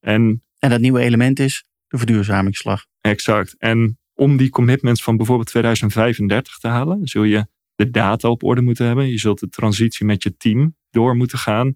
En 0.00 0.42
En 0.58 0.70
dat 0.70 0.80
nieuwe 0.80 1.00
element 1.00 1.38
is 1.38 1.64
de 1.88 1.96
verduurzamingsslag. 1.98 2.86
exact. 3.00 3.54
En 3.58 3.98
om 4.14 4.36
die 4.36 4.50
commitments 4.50 5.02
van 5.02 5.16
bijvoorbeeld 5.16 5.48
2035 5.48 6.58
te 6.58 6.68
halen, 6.68 7.06
zul 7.06 7.22
je 7.22 7.46
de 7.74 7.90
data 7.90 8.28
op 8.28 8.42
orde 8.42 8.60
moeten 8.60 8.86
hebben. 8.86 9.08
Je 9.08 9.18
zult 9.18 9.40
de 9.40 9.48
transitie 9.48 10.06
met 10.06 10.22
je 10.22 10.36
team 10.36 10.76
door 10.90 11.16
moeten 11.16 11.38
gaan. 11.38 11.74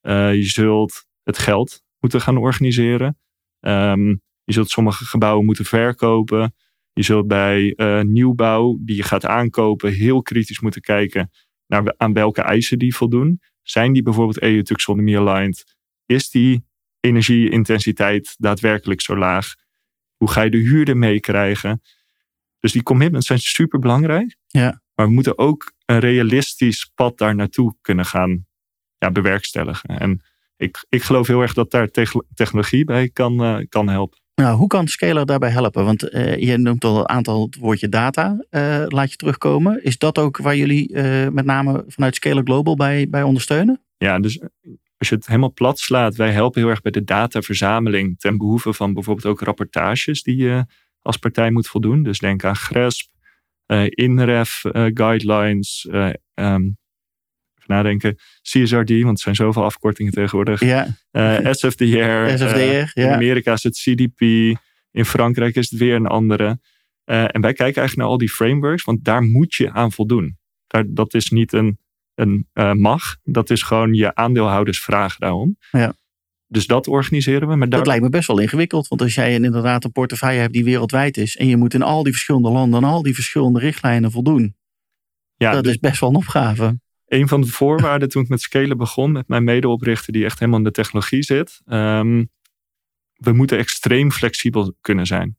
Eh, 0.00 0.34
je 0.34 0.48
zult 0.48 1.06
het 1.22 1.38
geld 1.38 1.82
moeten 1.98 2.20
gaan 2.20 2.36
organiseren. 2.36 3.18
Ehm, 3.60 4.08
je 4.44 4.52
zult 4.52 4.70
sommige 4.70 5.04
gebouwen 5.04 5.44
moeten 5.44 5.64
verkopen. 5.64 6.54
Je 6.92 7.02
zult 7.02 7.26
bij 7.26 7.74
eh, 7.74 8.00
nieuwbouw 8.00 8.78
die 8.80 8.96
je 8.96 9.02
gaat 9.02 9.26
aankopen 9.26 9.92
heel 9.92 10.22
kritisch 10.22 10.60
moeten 10.60 10.80
kijken 10.80 11.30
naar 11.66 11.94
aan 11.96 12.12
welke 12.12 12.42
eisen 12.42 12.78
die 12.78 12.94
voldoen. 12.94 13.40
Zijn 13.62 13.92
die 13.92 14.02
bijvoorbeeld 14.02 14.42
EU-taxonomy 14.42 15.16
aligned? 15.16 15.76
Is 16.06 16.30
die 16.30 16.64
energieintensiteit 17.00 18.34
daadwerkelijk 18.38 19.00
zo 19.00 19.16
laag? 19.16 19.54
Hoe 20.18 20.30
ga 20.30 20.42
je 20.42 20.50
de 20.50 20.58
huurder 20.58 20.96
meekrijgen? 20.96 21.82
Dus 22.60 22.72
die 22.72 22.82
commitments 22.82 23.26
zijn 23.26 23.38
super 23.38 23.78
belangrijk. 23.78 24.36
Ja. 24.46 24.82
Maar 24.94 25.06
we 25.06 25.12
moeten 25.12 25.38
ook 25.38 25.72
een 25.84 25.98
realistisch 25.98 26.90
pad 26.94 27.18
daar 27.18 27.34
naartoe 27.34 27.76
kunnen 27.80 28.04
gaan 28.04 28.46
ja, 28.98 29.10
bewerkstelligen. 29.10 29.98
En 29.98 30.22
ik, 30.56 30.86
ik 30.88 31.02
geloof 31.02 31.26
heel 31.26 31.40
erg 31.40 31.54
dat 31.54 31.70
daar 31.70 31.88
techn- 31.90 32.26
technologie 32.34 32.84
bij 32.84 33.08
kan, 33.08 33.42
eh, 33.42 33.56
kan 33.68 33.88
helpen. 33.88 34.18
Nou, 34.34 34.56
hoe 34.56 34.66
kan 34.66 34.88
Scalar 34.88 35.26
daarbij 35.26 35.50
helpen? 35.50 35.84
Want 35.84 36.08
eh, 36.08 36.36
je 36.36 36.56
noemt 36.56 36.84
al 36.84 36.98
een 36.98 37.08
aantal 37.08 37.44
het 37.44 37.56
woordje 37.56 37.88
data, 37.88 38.44
eh, 38.50 38.84
laat 38.88 39.10
je 39.10 39.16
terugkomen. 39.16 39.84
Is 39.84 39.98
dat 39.98 40.18
ook 40.18 40.36
waar 40.36 40.56
jullie 40.56 40.96
met 41.30 41.44
name 41.44 41.84
vanuit 41.86 42.14
Scalar 42.14 42.42
Global 42.44 42.76
bij, 42.76 43.08
bij 43.08 43.22
ondersteunen? 43.22 43.80
Ja, 43.96 44.18
dus 44.18 44.40
als 44.98 45.08
je 45.08 45.14
het 45.14 45.26
helemaal 45.26 45.52
plat 45.52 45.78
slaat, 45.78 46.16
wij 46.16 46.32
helpen 46.32 46.60
heel 46.60 46.70
erg 46.70 46.80
bij 46.80 46.90
de 46.90 47.04
dataverzameling 47.04 48.18
ten 48.20 48.36
behoeve 48.36 48.72
van 48.72 48.94
bijvoorbeeld 48.94 49.26
ook 49.26 49.40
rapportages 49.40 50.22
die 50.22 50.36
je 50.36 50.64
als 51.00 51.16
partij 51.16 51.50
moet 51.50 51.68
voldoen. 51.68 52.02
Dus 52.02 52.18
denk 52.18 52.44
aan 52.44 52.56
GRESP, 52.56 53.10
eh, 53.66 53.84
INREF 53.88 54.64
eh, 54.64 54.86
guidelines, 54.94 55.86
ehm, 55.90 56.14
even 57.54 57.66
nadenken, 57.66 58.16
CSRD, 58.42 59.02
want 59.02 59.16
er 59.16 59.22
zijn 59.22 59.34
zoveel 59.34 59.64
afkortingen 59.64 60.12
tegenwoordig. 60.12 60.60
Ja, 60.60 60.86
SFDR. 61.52 62.28
SFDR, 62.36 62.58
eh, 62.58 62.78
In 62.78 63.02
ja. 63.02 63.14
Amerika 63.14 63.52
is 63.52 63.62
het 63.62 63.78
CDP. 63.78 64.20
In 64.90 65.04
Frankrijk 65.04 65.54
is 65.56 65.70
het 65.70 65.78
weer 65.78 65.94
een 65.94 66.06
andere. 66.06 66.60
En 67.04 67.40
wij 67.40 67.52
kijken 67.52 67.62
eigenlijk 67.62 67.96
naar 67.96 68.06
al 68.06 68.18
die 68.18 68.30
frameworks, 68.30 68.84
want 68.84 69.04
daar 69.04 69.22
moet 69.22 69.54
je 69.54 69.72
aan 69.72 69.92
voldoen. 69.92 70.38
Daar, 70.66 70.84
dat 70.86 71.14
is 71.14 71.30
niet 71.30 71.52
een, 71.52 71.78
een 72.18 72.48
uh, 72.54 72.72
mag. 72.72 73.16
Dat 73.22 73.50
is 73.50 73.62
gewoon 73.62 73.94
je 73.94 74.14
aandeelhouders 74.14 74.80
vragen 74.80 75.20
daarom. 75.20 75.56
Ja. 75.70 75.94
Dus 76.46 76.66
dat 76.66 76.86
organiseren 76.86 77.48
we. 77.48 77.56
Maar 77.56 77.68
daar... 77.68 77.78
Dat 77.78 77.86
lijkt 77.86 78.02
me 78.02 78.08
best 78.08 78.26
wel 78.26 78.38
ingewikkeld. 78.38 78.88
Want 78.88 79.02
als 79.02 79.14
jij 79.14 79.34
inderdaad 79.34 79.84
een 79.84 79.92
portefeuille 79.92 80.40
hebt 80.40 80.52
die 80.52 80.64
wereldwijd 80.64 81.16
is. 81.16 81.36
En 81.36 81.46
je 81.46 81.56
moet 81.56 81.74
in 81.74 81.82
al 81.82 82.02
die 82.02 82.12
verschillende 82.12 82.50
landen 82.50 82.84
aan 82.84 82.90
al 82.90 83.02
die 83.02 83.14
verschillende 83.14 83.58
richtlijnen 83.58 84.10
voldoen. 84.10 84.56
Ja, 85.36 85.52
dat 85.52 85.66
is 85.66 85.78
best 85.78 86.00
wel 86.00 86.08
een 86.08 86.16
opgave. 86.16 86.80
Een 87.06 87.28
van 87.28 87.40
de 87.40 87.46
voorwaarden 87.46 88.08
toen 88.08 88.22
ik 88.22 88.28
met 88.28 88.40
Scalen 88.40 88.76
begon, 88.76 89.12
met 89.12 89.28
mijn 89.28 89.44
medeoprichter 89.44 90.12
die 90.12 90.24
echt 90.24 90.38
helemaal 90.38 90.58
in 90.58 90.64
de 90.64 90.70
technologie 90.70 91.22
zit. 91.22 91.60
Ehm, 91.64 92.24
we 93.12 93.32
moeten 93.32 93.58
extreem 93.58 94.12
flexibel 94.12 94.74
kunnen 94.80 95.06
zijn. 95.06 95.36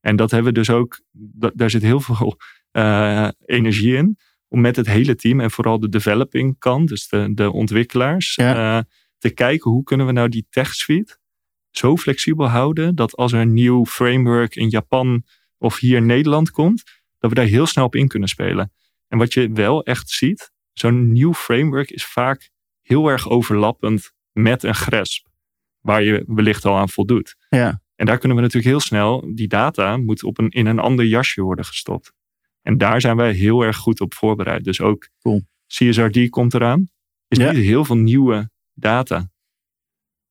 En 0.00 0.16
dat 0.16 0.30
hebben 0.30 0.52
we 0.52 0.58
dus 0.58 0.70
ook, 0.70 1.00
daar 1.54 1.70
zit 1.70 1.82
heel 1.82 2.00
veel 2.00 2.36
uh, 2.72 3.28
energie 3.44 3.96
in. 3.96 4.18
Om 4.54 4.60
met 4.60 4.76
het 4.76 4.86
hele 4.86 5.14
team 5.14 5.40
en 5.40 5.50
vooral 5.50 5.80
de 5.80 5.88
developing 5.88 6.58
kant, 6.58 6.88
dus 6.88 7.08
de, 7.08 7.34
de 7.34 7.52
ontwikkelaars, 7.52 8.38
uh, 8.38 8.78
te 9.18 9.30
kijken 9.30 9.70
hoe 9.70 9.82
kunnen 9.82 10.06
we 10.06 10.12
nou 10.12 10.28
die 10.28 10.46
tech 10.50 10.74
suite 10.74 11.18
zo 11.70 11.96
flexibel 11.96 12.46
houden 12.46 12.94
dat 12.94 13.16
als 13.16 13.32
er 13.32 13.40
een 13.40 13.52
nieuw 13.52 13.86
framework 13.86 14.56
in 14.56 14.68
Japan 14.68 15.24
of 15.58 15.78
hier 15.78 15.96
in 15.96 16.06
Nederland 16.06 16.50
komt, 16.50 16.82
dat 17.18 17.30
we 17.30 17.36
daar 17.36 17.46
heel 17.46 17.66
snel 17.66 17.84
op 17.84 17.94
in 17.94 18.08
kunnen 18.08 18.28
spelen. 18.28 18.72
En 19.08 19.18
wat 19.18 19.32
je 19.32 19.52
wel 19.52 19.84
echt 19.84 20.10
ziet, 20.10 20.52
zo'n 20.72 21.12
nieuw 21.12 21.34
framework 21.34 21.90
is 21.90 22.04
vaak 22.04 22.50
heel 22.82 23.08
erg 23.08 23.28
overlappend 23.28 24.12
met 24.32 24.62
een 24.62 24.74
GRESP, 24.74 25.26
waar 25.80 26.02
je 26.02 26.24
wellicht 26.26 26.64
al 26.64 26.76
aan 26.76 26.88
voldoet. 26.88 27.36
Ja. 27.48 27.82
En 27.96 28.06
daar 28.06 28.18
kunnen 28.18 28.36
we 28.36 28.42
natuurlijk 28.42 28.70
heel 28.70 28.80
snel, 28.80 29.34
die 29.34 29.48
data 29.48 29.96
moet 29.96 30.22
op 30.22 30.38
een, 30.38 30.48
in 30.48 30.66
een 30.66 30.78
ander 30.78 31.04
jasje 31.04 31.42
worden 31.42 31.64
gestopt. 31.64 32.12
En 32.66 32.78
daar 32.78 33.00
zijn 33.00 33.16
wij 33.16 33.32
heel 33.32 33.62
erg 33.62 33.76
goed 33.76 34.00
op 34.00 34.14
voorbereid. 34.14 34.64
Dus 34.64 34.80
ook 34.80 35.08
cool. 35.18 35.42
CSRD 35.66 36.28
komt 36.28 36.54
eraan. 36.54 36.88
Is 37.28 37.38
niet 37.38 37.48
heel 37.48 37.84
veel 37.84 37.96
nieuwe 37.96 38.50
data. 38.72 39.30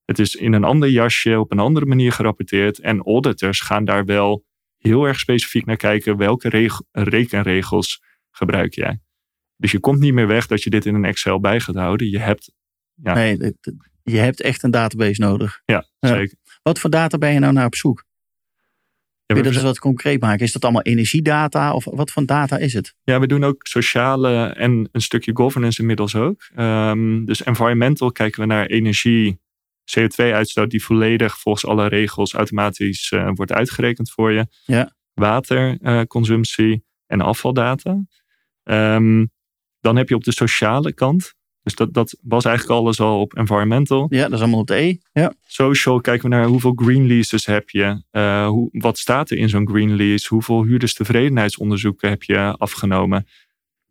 Het 0.06 0.20
is 0.20 0.36
in 0.36 0.54
een 0.54 0.64
ander 0.64 0.90
jasje, 0.90 1.40
op 1.40 1.52
een 1.52 1.60
andere 1.60 1.86
manier 1.86 2.12
gerapporteerd. 2.12 2.80
En 2.80 3.02
auditors 3.02 3.60
gaan 3.60 3.86
daar 3.86 4.06
wel 4.06 4.46
heel 4.78 5.06
erg 5.06 5.20
specifiek 5.20 5.66
naar 5.66 5.78
kijken. 5.78 6.18
Welke 6.18 6.72
rekenregels 6.92 8.04
gebruik 8.32 8.74
jij? 8.74 9.02
Dus 9.56 9.72
je 9.72 9.80
komt 9.80 10.00
niet 10.00 10.14
meer 10.14 10.28
weg 10.28 10.48
dat 10.48 10.64
je 10.64 10.70
dit 10.70 10.86
in 10.86 10.96
een 10.96 11.06
Excel 11.06 11.40
bij 11.40 11.60
gaat 11.60 11.76
houden. 11.76 12.10
Je 12.10 12.20
hebt, 12.20 12.52
ja. 12.94 13.14
nee, 13.14 13.56
je 14.04 14.18
hebt 14.18 14.42
echt 14.42 14.64
een 14.64 14.72
database 14.72 15.22
nodig. 15.22 15.62
Ja, 15.66 15.88
zeker. 16.00 16.38
Wat 16.62 16.80
voor 16.80 16.90
data 16.90 17.18
ben 17.18 17.34
je 17.34 17.40
nou 17.40 17.54
naar 17.54 17.66
op 17.66 17.76
zoek? 17.76 18.06
Ja, 19.26 19.36
Wil 19.36 19.38
je 19.38 19.44
dat 19.44 19.54
eens 19.54 19.64
wat 19.64 19.80
concreet 19.80 20.22
maken? 20.22 20.46
Is 20.46 20.52
dat 20.52 20.64
allemaal 20.64 20.82
energiedata 20.82 21.74
of 21.74 21.86
wat 21.86 22.12
voor 22.12 22.26
data 22.26 22.58
is 22.58 22.74
het? 22.74 22.96
Ja, 23.04 23.20
we 23.20 23.28
doen 23.28 23.44
ook 23.44 23.68
sociale 23.68 24.46
en 24.46 24.90
een 24.92 25.02
stukje 25.02 25.36
governance 25.36 25.82
inmiddels 25.82 26.16
ook. 26.16 26.50
Um, 26.56 27.26
dus 27.26 27.44
environmental 27.44 28.12
kijken 28.12 28.42
we 28.42 28.48
naar 28.48 28.66
energie, 28.66 29.40
CO2-uitstoot 30.00 30.70
die 30.70 30.84
volledig 30.84 31.40
volgens 31.40 31.66
alle 31.66 31.88
regels 31.88 32.34
automatisch 32.34 33.12
uh, 33.12 33.30
wordt 33.34 33.52
uitgerekend 33.52 34.12
voor 34.12 34.32
je. 34.32 34.48
Ja. 34.66 34.96
Waterconsumptie 35.14 36.72
uh, 36.74 36.80
en 37.08 37.22
afvaldata. 37.22 38.06
Um, 38.64 39.32
dan 39.80 39.96
heb 39.96 40.10
je 40.10 40.16
op 40.16 40.24
de 40.24 40.34
sociale 40.34 40.94
kant 40.94 41.34
dus 41.64 41.76
dat, 41.76 41.94
dat 41.94 42.18
was 42.22 42.46
eigenlijk 42.46 42.80
alles 42.80 43.00
al 43.00 43.20
op 43.20 43.34
environmental. 43.34 44.06
Ja, 44.10 44.24
dat 44.24 44.34
is 44.34 44.40
allemaal 44.40 44.60
op 44.60 44.68
de 44.68 44.76
E. 44.76 44.98
Ja. 45.14 45.34
Social 45.46 46.02
kijken 46.02 46.30
we 46.30 46.36
naar 46.36 46.46
hoeveel 46.46 46.74
green 46.76 47.08
leases 47.08 47.46
heb 47.46 47.70
je. 47.70 48.04
Uh, 48.12 48.48
hoe, 48.48 48.70
wat 48.72 48.98
staat 48.98 49.30
er 49.30 49.38
in 49.38 49.50
zo'n 49.50 49.68
green 49.68 49.96
lease? 49.96 50.28
Hoeveel 50.30 50.64
huurderstevredenheidsonderzoeken 50.64 52.10
heb 52.10 52.24
je 52.24 52.38
afgenomen? 52.58 53.28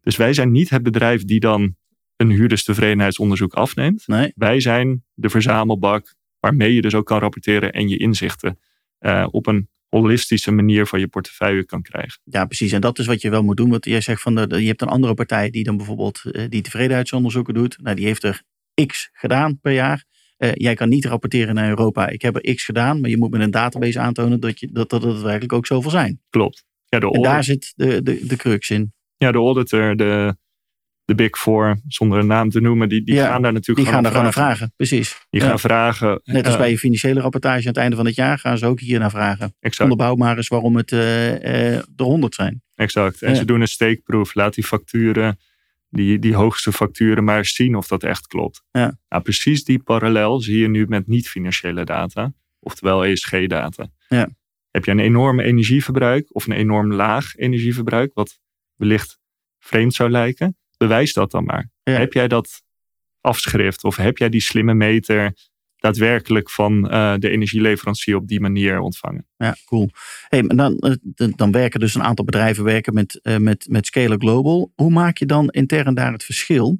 Dus 0.00 0.16
wij 0.16 0.32
zijn 0.32 0.50
niet 0.50 0.70
het 0.70 0.82
bedrijf 0.82 1.24
die 1.24 1.40
dan 1.40 1.76
een 2.16 2.30
huurderstevredenheidsonderzoek 2.30 3.54
afneemt. 3.54 4.06
Nee. 4.06 4.32
Wij 4.34 4.60
zijn 4.60 5.04
de 5.14 5.28
verzamelbak 5.28 6.14
waarmee 6.40 6.74
je 6.74 6.80
dus 6.80 6.94
ook 6.94 7.06
kan 7.06 7.18
rapporteren 7.18 7.72
en 7.72 7.88
je 7.88 7.96
inzichten 7.96 8.58
uh, 9.00 9.26
op 9.30 9.46
een 9.46 9.68
holistische 10.00 10.50
manier 10.50 10.86
van 10.86 11.00
je 11.00 11.08
portefeuille 11.08 11.64
kan 11.64 11.82
krijgen. 11.82 12.20
Ja, 12.24 12.44
precies. 12.44 12.72
En 12.72 12.80
dat 12.80 12.98
is 12.98 13.06
wat 13.06 13.20
je 13.20 13.30
wel 13.30 13.42
moet 13.42 13.56
doen. 13.56 13.70
Want 13.70 13.84
jij 13.84 14.00
zegt 14.00 14.22
van, 14.22 14.34
de, 14.34 14.60
je 14.60 14.66
hebt 14.66 14.82
een 14.82 14.88
andere 14.88 15.14
partij 15.14 15.50
die 15.50 15.64
dan 15.64 15.76
bijvoorbeeld 15.76 16.22
uh, 16.24 16.44
die 16.48 16.62
tevredenheidsonderzoeken 16.62 17.54
doet. 17.54 17.78
Nou, 17.82 17.96
die 17.96 18.06
heeft 18.06 18.22
er 18.22 18.42
x 18.86 19.10
gedaan 19.12 19.60
per 19.60 19.72
jaar. 19.72 20.04
Uh, 20.38 20.50
jij 20.54 20.74
kan 20.74 20.88
niet 20.88 21.04
rapporteren 21.04 21.54
naar 21.54 21.68
Europa. 21.68 22.08
Ik 22.08 22.22
heb 22.22 22.36
er 22.36 22.54
x 22.54 22.64
gedaan, 22.64 23.00
maar 23.00 23.10
je 23.10 23.16
moet 23.16 23.30
met 23.30 23.40
een 23.40 23.50
database 23.50 23.98
aantonen 23.98 24.40
dat, 24.40 24.60
je, 24.60 24.68
dat, 24.72 24.90
dat 24.90 25.02
het 25.02 25.20
werkelijk 25.20 25.52
ook 25.52 25.66
zoveel 25.66 25.90
zijn. 25.90 26.20
Klopt. 26.30 26.64
Ja, 26.86 26.98
de 26.98 27.10
en 27.10 27.22
daar 27.22 27.44
zit 27.44 27.72
de, 27.76 28.02
de, 28.02 28.26
de 28.26 28.36
crux 28.36 28.70
in. 28.70 28.92
Ja, 29.16 29.32
de 29.32 29.38
auditor, 29.38 29.96
de, 29.96 30.36
de 31.16 31.22
Big 31.22 31.38
Four, 31.38 31.80
zonder 31.88 32.18
een 32.18 32.26
naam 32.26 32.50
te 32.50 32.60
noemen, 32.60 32.88
die, 32.88 33.04
die 33.04 33.16
gaan 33.16 33.42
daar 33.42 33.52
natuurlijk 33.52 33.86
die 33.86 33.94
gaan 33.94 34.02
daar 34.02 34.12
vragen. 34.12 34.32
vragen. 34.32 34.72
Precies. 34.76 35.26
Die 35.30 35.40
gaan 35.40 35.58
vragen. 35.58 36.20
Net 36.24 36.46
als 36.46 36.56
bij 36.56 36.70
je 36.70 36.78
financiële 36.78 37.20
rapportage 37.20 37.60
aan 37.60 37.66
het 37.66 37.76
einde 37.76 37.96
van 37.96 38.06
het 38.06 38.14
jaar 38.14 38.38
gaan 38.38 38.58
ze 38.58 38.66
ook 38.66 38.80
hier 38.80 38.98
naar 38.98 39.10
vragen. 39.10 39.54
Exact. 39.60 39.90
Onderbouw 39.90 40.14
maar 40.14 40.36
eens 40.36 40.48
waarom 40.48 40.76
het 40.76 40.90
uh, 40.90 41.00
uh, 41.00 41.76
er 41.76 41.84
100 41.96 42.34
zijn. 42.34 42.62
Exact. 42.74 43.22
En 43.22 43.36
ze 43.36 43.44
doen 43.44 43.60
een 43.60 43.68
steekproef. 43.68 44.34
Laat 44.34 44.54
die 44.54 44.64
facturen, 44.64 45.38
die, 45.88 46.18
die 46.18 46.34
hoogste 46.34 46.72
facturen, 46.72 47.24
maar 47.24 47.44
zien 47.44 47.76
of 47.76 47.86
dat 47.86 48.02
echt 48.02 48.26
klopt. 48.26 48.62
Ja. 48.70 48.98
Nou, 49.08 49.22
precies 49.22 49.64
die 49.64 49.82
parallel 49.82 50.40
zie 50.40 50.58
je 50.58 50.68
nu 50.68 50.86
met 50.88 51.06
niet-financiële 51.06 51.84
data, 51.84 52.32
oftewel 52.60 53.04
ESG-data. 53.04 53.88
Ja. 54.08 54.28
Heb 54.70 54.84
je 54.84 54.90
een 54.90 54.98
enorm 54.98 55.40
energieverbruik 55.40 56.34
of 56.34 56.46
een 56.46 56.52
enorm 56.52 56.92
laag 56.92 57.36
energieverbruik, 57.36 58.10
wat 58.14 58.40
wellicht 58.76 59.20
vreemd 59.58 59.94
zou 59.94 60.10
lijken, 60.10 60.56
bewijs 60.82 61.12
dat 61.12 61.30
dan 61.30 61.44
maar. 61.44 61.70
Heb 61.82 62.12
jij 62.12 62.28
dat 62.28 62.62
afschrift 63.20 63.84
of 63.84 63.96
heb 63.96 64.18
jij 64.18 64.28
die 64.28 64.40
slimme 64.40 64.74
meter 64.74 65.32
daadwerkelijk 65.76 66.50
van 66.50 66.92
uh, 66.92 67.14
de 67.18 67.30
energieleverancier 67.30 68.16
op 68.16 68.28
die 68.28 68.40
manier 68.40 68.78
ontvangen? 68.80 69.26
Ja, 69.36 69.56
cool. 69.64 69.90
Hey, 70.28 70.42
dan, 70.42 70.78
eh, 70.78 71.28
dan 71.36 71.52
werken 71.52 71.80
dus 71.80 71.94
een 71.94 72.02
aantal 72.02 72.24
bedrijven 72.24 72.64
werken 72.64 72.94
met, 72.94 73.20
uh, 73.22 73.36
met, 73.36 73.66
met 73.68 73.86
Scalar 73.86 74.18
Global. 74.18 74.72
Hoe 74.74 74.90
maak 74.90 75.18
je 75.18 75.26
dan 75.26 75.48
intern 75.48 75.94
daar 75.94 76.12
het 76.12 76.24
verschil? 76.24 76.78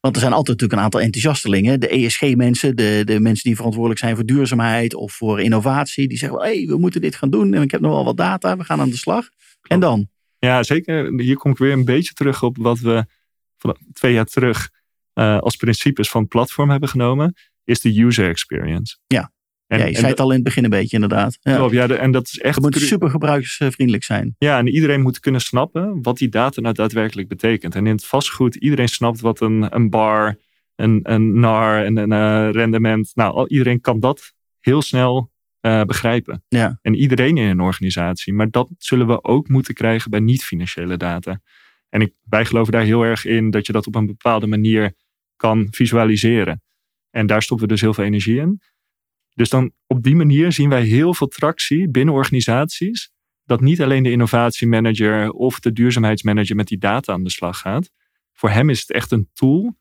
Want 0.00 0.14
er 0.16 0.22
zijn 0.22 0.34
altijd 0.34 0.60
natuurlijk 0.60 0.78
een 0.78 0.84
aantal 0.84 1.00
enthousiastelingen. 1.00 1.80
De 1.80 1.88
ESG-mensen, 1.88 2.76
de, 2.76 3.02
de 3.04 3.20
mensen 3.20 3.44
die 3.44 3.56
verantwoordelijk 3.56 4.00
zijn 4.00 4.14
voor 4.14 4.24
duurzaamheid 4.24 4.94
of 4.94 5.12
voor 5.12 5.40
innovatie. 5.40 6.08
Die 6.08 6.18
zeggen, 6.18 6.38
hé, 6.38 6.44
hey, 6.44 6.66
we 6.66 6.78
moeten 6.78 7.00
dit 7.00 7.14
gaan 7.14 7.30
doen. 7.30 7.54
En 7.54 7.62
ik 7.62 7.70
heb 7.70 7.80
nog 7.80 7.92
wel 7.92 8.04
wat 8.04 8.16
data, 8.16 8.56
we 8.56 8.64
gaan 8.64 8.80
aan 8.80 8.90
de 8.90 8.96
slag. 8.96 9.28
En 9.62 9.80
dan? 9.80 10.08
Ja, 10.44 10.62
zeker. 10.62 11.20
Hier 11.20 11.36
kom 11.36 11.50
ik 11.50 11.58
weer 11.58 11.72
een 11.72 11.84
beetje 11.84 12.12
terug 12.12 12.42
op 12.42 12.56
wat 12.56 12.78
we 12.78 13.04
van 13.56 13.76
twee 13.92 14.12
jaar 14.12 14.24
terug 14.24 14.70
uh, 15.14 15.38
als 15.38 15.56
principes 15.56 16.10
van 16.10 16.20
het 16.20 16.30
platform 16.30 16.70
hebben 16.70 16.88
genomen. 16.88 17.34
Is 17.64 17.80
de 17.80 18.00
user 18.00 18.28
experience. 18.28 18.98
Ja, 19.06 19.32
en, 19.66 19.78
ja 19.78 19.84
je 19.84 19.94
zei 19.94 20.06
het 20.06 20.20
al 20.20 20.28
in 20.28 20.34
het 20.34 20.44
begin 20.44 20.64
een 20.64 20.70
beetje 20.70 20.94
inderdaad. 20.94 21.38
Ja. 21.40 21.56
Klopt, 21.56 21.72
ja, 21.72 21.88
en 21.88 22.10
dat 22.10 22.26
is 22.26 22.38
echt... 22.38 22.54
Het 22.54 22.64
moet 22.64 22.76
super 22.76 23.10
gebruiksvriendelijk 23.10 24.04
zijn. 24.04 24.34
Ja, 24.38 24.58
en 24.58 24.68
iedereen 24.68 25.00
moet 25.00 25.20
kunnen 25.20 25.40
snappen 25.40 26.02
wat 26.02 26.18
die 26.18 26.28
data 26.28 26.60
nou 26.60 26.74
daadwerkelijk 26.74 27.28
betekent. 27.28 27.74
En 27.74 27.86
in 27.86 27.94
het 27.94 28.04
vastgoed, 28.04 28.54
iedereen 28.54 28.88
snapt 28.88 29.20
wat 29.20 29.40
een, 29.40 29.74
een 29.74 29.90
bar, 29.90 30.38
een, 30.76 31.00
een 31.02 31.40
NAR 31.40 31.84
en 31.84 31.96
een 31.96 32.12
uh, 32.12 32.52
rendement. 32.52 33.10
Nou, 33.14 33.48
iedereen 33.48 33.80
kan 33.80 34.00
dat 34.00 34.32
heel 34.60 34.82
snel 34.82 35.32
uh, 35.66 35.82
begrijpen. 35.82 36.44
Ja. 36.48 36.78
En 36.82 36.94
iedereen 36.94 37.36
in 37.36 37.48
een 37.48 37.60
organisatie. 37.60 38.32
Maar 38.32 38.50
dat 38.50 38.68
zullen 38.78 39.06
we 39.06 39.24
ook 39.24 39.48
moeten 39.48 39.74
krijgen 39.74 40.10
bij 40.10 40.20
niet-financiële 40.20 40.96
data. 40.96 41.40
En 41.88 42.00
ik, 42.00 42.12
wij 42.24 42.44
geloven 42.44 42.72
daar 42.72 42.82
heel 42.82 43.02
erg 43.02 43.24
in 43.24 43.50
dat 43.50 43.66
je 43.66 43.72
dat 43.72 43.86
op 43.86 43.94
een 43.94 44.06
bepaalde 44.06 44.46
manier 44.46 44.92
kan 45.36 45.66
visualiseren. 45.70 46.62
En 47.10 47.26
daar 47.26 47.42
stoppen 47.42 47.66
we 47.66 47.72
dus 47.72 47.82
heel 47.82 47.94
veel 47.94 48.04
energie 48.04 48.40
in. 48.40 48.60
Dus 49.34 49.48
dan 49.48 49.72
op 49.86 50.02
die 50.02 50.16
manier 50.16 50.52
zien 50.52 50.68
wij 50.68 50.82
heel 50.82 51.14
veel 51.14 51.26
tractie 51.26 51.90
binnen 51.90 52.14
organisaties. 52.14 53.12
Dat 53.44 53.60
niet 53.60 53.82
alleen 53.82 54.02
de 54.02 54.10
innovatiemanager 54.10 55.30
of 55.30 55.60
de 55.60 55.72
duurzaamheidsmanager 55.72 56.56
met 56.56 56.68
die 56.68 56.78
data 56.78 57.12
aan 57.12 57.24
de 57.24 57.30
slag 57.30 57.58
gaat. 57.58 57.90
Voor 58.32 58.50
hem 58.50 58.70
is 58.70 58.80
het 58.80 58.90
echt 58.90 59.10
een 59.10 59.28
tool 59.32 59.78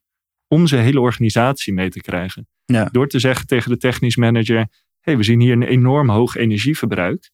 om 0.47 0.67
zijn 0.67 0.83
hele 0.83 0.99
organisatie 0.99 1.73
mee 1.73 1.89
te 1.89 2.01
krijgen. 2.01 2.47
Ja. 2.65 2.85
Door 2.85 3.07
te 3.07 3.19
zeggen 3.19 3.47
tegen 3.47 3.71
de 3.71 3.77
technisch 3.77 4.15
manager: 4.15 4.67
hey, 5.03 5.17
we 5.17 5.23
zien 5.23 5.39
hier 5.39 5.53
een 5.53 5.63
enorm 5.63 6.09
hoog 6.09 6.35
energieverbruik. 6.35 7.31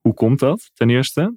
Hoe 0.00 0.14
komt 0.14 0.38
dat 0.38 0.70
ten 0.74 0.90
eerste? 0.90 1.36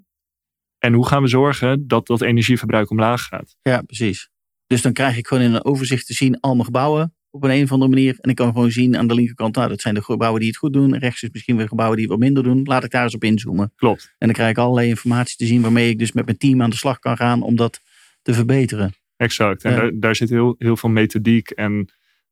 En 0.77 0.93
hoe 0.93 1.07
gaan 1.07 1.21
we 1.21 1.27
zorgen 1.27 1.87
dat 1.87 2.07
dat 2.07 2.21
energieverbruik 2.21 2.89
omlaag 2.89 3.21
gaat? 3.21 3.55
Ja, 3.61 3.81
precies. 3.81 4.29
Dus 4.67 4.81
dan 4.81 4.93
krijg 4.93 5.17
ik 5.17 5.27
gewoon 5.27 5.43
in 5.43 5.53
een 5.53 5.65
overzicht 5.65 6.05
te 6.05 6.13
zien 6.13 6.39
al 6.39 6.53
mijn 6.53 6.65
gebouwen 6.65 7.13
op 7.29 7.43
een, 7.43 7.49
een 7.49 7.63
of 7.63 7.71
andere 7.71 7.91
manier. 7.91 8.17
En 8.19 8.29
ik 8.29 8.35
kan 8.35 8.53
gewoon 8.53 8.71
zien 8.71 8.97
aan 8.97 9.07
de 9.07 9.13
linkerkant, 9.13 9.55
nou, 9.55 9.69
dat 9.69 9.81
zijn 9.81 9.93
de 9.93 10.03
gebouwen 10.03 10.39
die 10.39 10.49
het 10.49 10.57
goed 10.57 10.73
doen. 10.73 10.97
Rechts 10.97 11.23
is 11.23 11.29
misschien 11.31 11.57
weer 11.57 11.67
gebouwen 11.67 11.97
die 11.97 12.05
het 12.05 12.15
wat 12.15 12.23
minder 12.23 12.43
doen. 12.43 12.63
Laat 12.63 12.83
ik 12.83 12.91
daar 12.91 13.03
eens 13.03 13.15
op 13.15 13.23
inzoomen. 13.23 13.71
Klopt. 13.75 14.15
En 14.17 14.27
dan 14.27 14.35
krijg 14.35 14.49
ik 14.49 14.57
allerlei 14.57 14.87
informatie 14.87 15.37
te 15.37 15.45
zien 15.45 15.61
waarmee 15.61 15.89
ik 15.89 15.99
dus 15.99 16.11
met 16.11 16.25
mijn 16.25 16.37
team 16.37 16.61
aan 16.61 16.69
de 16.69 16.75
slag 16.75 16.99
kan 16.99 17.17
gaan 17.17 17.41
om 17.41 17.55
dat 17.55 17.81
te 18.21 18.33
verbeteren. 18.33 18.93
Exact. 19.15 19.63
En 19.63 19.75
daar, 19.75 19.91
daar, 19.99 20.15
zit 20.15 20.29
heel, 20.29 20.55
heel 20.57 20.77
veel 20.77 20.89
methodiek 20.89 21.49
en 21.49 21.89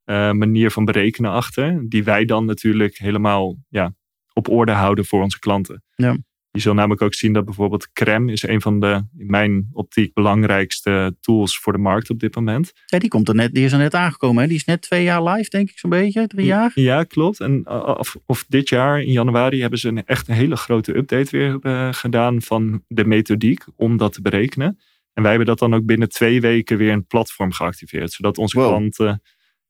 uh, 0.10 0.32
manier 0.32 0.72
van 0.72 0.86
berekenen 0.86 1.32
achter. 1.32 1.90
Die 1.90 2.04
wij 2.04 2.26
dan 2.26 2.46
natuurlijk 2.46 2.98
helemaal 2.98 3.58
ja, 3.70 3.94
op 4.34 4.50
orde 4.50 4.72
houden 4.72 5.06
voor 5.06 5.22
onze 5.22 5.40
klanten. 5.40 5.84
Ja. 5.96 6.18
Je 6.52 6.64
zult 6.64 6.76
namelijk 6.76 7.02
ook 7.02 7.14
zien 7.14 7.34
dat 7.34 7.46
bijvoorbeeld 7.46 7.92
Crème 7.94 8.32
is 8.32 8.48
een 8.48 8.62
van 8.62 8.80
de, 8.80 9.04
in 9.18 9.30
mijn 9.30 9.70
optiek, 9.72 10.14
belangrijkste 10.14 11.16
tools 11.22 11.60
voor 11.60 11.74
de 11.74 11.80
markt 11.80 12.10
op 12.10 12.20
dit 12.20 12.36
moment. 12.36 12.72
Ja, 12.86 13.00
die, 13.00 13.10
komt 13.10 13.28
er 13.28 13.36
net, 13.36 13.54
die 13.54 13.66
is 13.66 13.72
er 13.72 13.78
net 13.78 13.94
aangekomen. 13.94 14.42
Hè? 14.42 14.48
Die 14.48 14.58
is 14.58 14.66
net 14.66 14.82
twee 14.82 15.04
jaar 15.04 15.24
live, 15.24 15.50
denk 15.50 15.70
ik 15.70 15.78
zo'n 15.78 15.90
beetje. 15.90 16.28
Drie 16.28 16.46
jaar? 16.46 16.72
Ja, 16.74 17.04
klopt. 17.04 17.40
En 17.40 17.70
of, 17.98 18.16
of, 18.26 18.46
dit 18.48 18.70
jaar 18.70 19.02
in 19.02 19.12
januari 19.12 19.62
hebben 19.62 19.80
ze 19.80 19.88
een 19.88 20.06
echt 20.06 20.28
een 20.28 20.36
hele 20.36 20.56
grote 20.56 20.98
update 20.98 21.38
weer 21.38 21.58
uh, 21.62 21.94
gedaan 21.94 22.42
van 22.42 22.84
de 22.88 23.06
methodiek 23.06 23.64
om 23.76 23.98
dat 23.98 24.14
te 24.14 24.22
berekenen. 24.22 24.80
En 25.14 25.22
wij 25.24 25.32
hebben 25.32 25.48
dat 25.48 25.60
dan 25.60 25.74
ook 25.74 25.86
binnen 25.86 26.10
twee 26.10 26.42
weken 26.42 26.78
weer 26.78 26.92
een 26.92 27.08
platform 27.08 27.52
geactiveerd. 27.52 28.12
Zodat 28.12 28.38
onze 28.38 28.60
wow. 28.60 28.68
klanten 28.68 29.22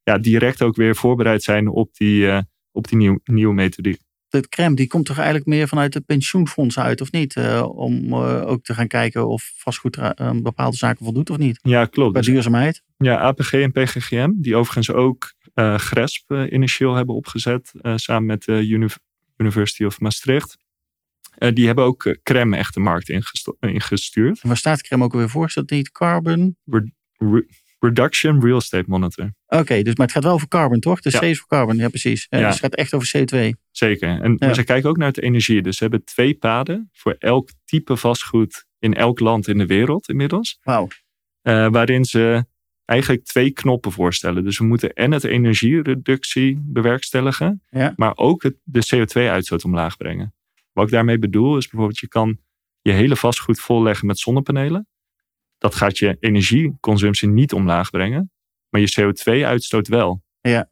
ja, 0.08 0.18
direct 0.18 0.62
ook 0.62 0.76
weer 0.76 0.96
voorbereid 0.96 1.44
zijn 1.44 1.68
op 1.68 1.96
die, 1.96 2.22
uh, 2.22 2.40
op 2.72 2.88
die 2.88 2.98
nieuw, 2.98 3.20
nieuwe 3.24 3.54
methodiek 3.54 4.00
het 4.30 4.50
crème, 4.50 4.76
die 4.76 4.88
komt 4.88 5.06
toch 5.06 5.16
eigenlijk 5.16 5.48
meer 5.48 5.68
vanuit 5.68 5.94
het 5.94 6.06
pensioenfonds 6.06 6.80
uit, 6.80 7.02
of 7.02 7.12
niet? 7.12 7.36
Uh, 7.36 7.70
om 7.70 8.14
uh, 8.14 8.48
ook 8.48 8.64
te 8.64 8.74
gaan 8.74 8.88
kijken 8.88 9.28
of 9.28 9.54
vastgoed 9.56 9.98
uh, 9.98 10.32
bepaalde 10.34 10.78
zaken 10.78 11.06
voldoet 11.06 11.30
of 11.30 11.38
niet. 11.38 11.60
Ja, 11.62 11.86
klopt. 11.86 12.14
Bij 12.14 12.22
duurzaamheid. 12.22 12.84
Ja, 12.98 13.18
APG 13.18 13.54
en 13.54 13.72
PGGM, 13.72 14.32
die 14.36 14.56
overigens 14.56 14.92
ook 14.92 15.34
GRESP 15.76 16.32
initieel 16.50 16.96
hebben 16.96 17.16
opgezet, 17.16 17.72
samen 17.96 18.26
met 18.26 18.44
de 18.44 18.90
University 19.38 19.84
of 19.84 20.00
Maastricht. 20.00 20.58
die 21.54 21.66
hebben 21.66 21.84
ook 21.84 22.18
crème 22.24 22.58
echt 22.58 22.74
de 22.74 22.80
markt 22.80 23.10
ingestuurd. 23.60 24.40
En 24.42 24.48
waar 24.48 24.58
staat 24.58 24.82
crème 24.82 25.04
ook 25.04 25.14
weer 25.14 25.30
voor? 25.30 25.46
Is 25.46 25.54
dat 25.54 25.70
niet 25.70 25.92
carbon? 25.92 26.58
Re 26.66 26.92
re 27.18 27.46
Reduction 27.80 28.42
Real 28.42 28.58
Estate 28.58 28.84
Monitor. 28.88 29.34
Oké, 29.48 29.82
dus, 29.82 29.96
maar 29.96 30.06
het 30.06 30.16
gaat 30.16 30.24
wel 30.24 30.34
over 30.34 30.48
carbon, 30.48 30.80
toch? 30.80 31.02
De 31.02 31.10
ja. 31.12 31.20
C 31.20 31.22
is 31.22 31.38
voor 31.38 31.48
carbon, 31.48 31.76
ja 31.76 31.90
precies. 31.90 32.28
Ja, 32.30 32.38
Dus 32.38 32.50
het 32.50 32.60
gaat 32.60 32.76
echt 32.76 32.94
over 32.94 33.12
CO2. 33.18 33.60
Zeker. 33.72 34.22
En 34.22 34.36
ja. 34.38 34.54
ze 34.54 34.64
kijken 34.64 34.90
ook 34.90 34.98
naar 34.98 35.12
de 35.12 35.22
energie. 35.22 35.62
Dus 35.62 35.78
ze 35.78 35.84
hebben 35.84 36.04
twee 36.04 36.34
paden 36.34 36.90
voor 36.92 37.16
elk 37.20 37.50
type 37.66 37.98
vastgoed 37.98 38.66
in 38.80 38.94
elk 38.94 39.20
land 39.20 39.48
in 39.48 39.58
de 39.58 39.66
wereld 39.66 40.10
inmiddels. 40.10 40.60
Wauw. 40.62 40.88
Uh, 41.44 41.68
waarin 41.70 42.06
ze 42.06 42.46
eigenlijk 42.86 43.24
twee 43.24 43.52
knoppen 43.52 43.92
voorstellen. 43.92 44.44
Dus 44.44 44.58
we 44.58 44.66
moeten 44.66 44.94
en 44.94 45.12
het 45.12 45.24
energiereductie 45.24 46.60
bewerkstelligen, 46.64 47.64
maar 47.96 48.12
ook 48.16 48.44
het, 48.44 48.56
de 48.64 48.86
CO2-uitstoot 48.96 49.64
omlaag 49.64 49.98
brengen. 49.98 50.34
Wat 50.74 50.86
ik 50.86 50.92
daarmee 50.92 51.20
bedoel 51.20 51.58
is 51.58 51.68
bijvoorbeeld, 51.68 52.00
je 52.00 52.08
kan 52.08 52.40
je 52.82 52.92
hele 52.92 53.16
vastgoed 53.16 53.60
volleggen 53.60 54.08
met 54.08 54.20
zonnepanelen. 54.20 54.88
Dat 55.58 55.76
gaat 55.76 55.98
je 55.98 56.18
energieconsumptie 56.20 57.28
niet 57.28 57.54
omlaag 57.54 57.90
brengen, 57.90 58.32
maar 58.70 58.82
je 58.82 59.02
CO2-uitstoot 59.02 59.88
wel. 59.88 60.24
Ja. 60.42 60.70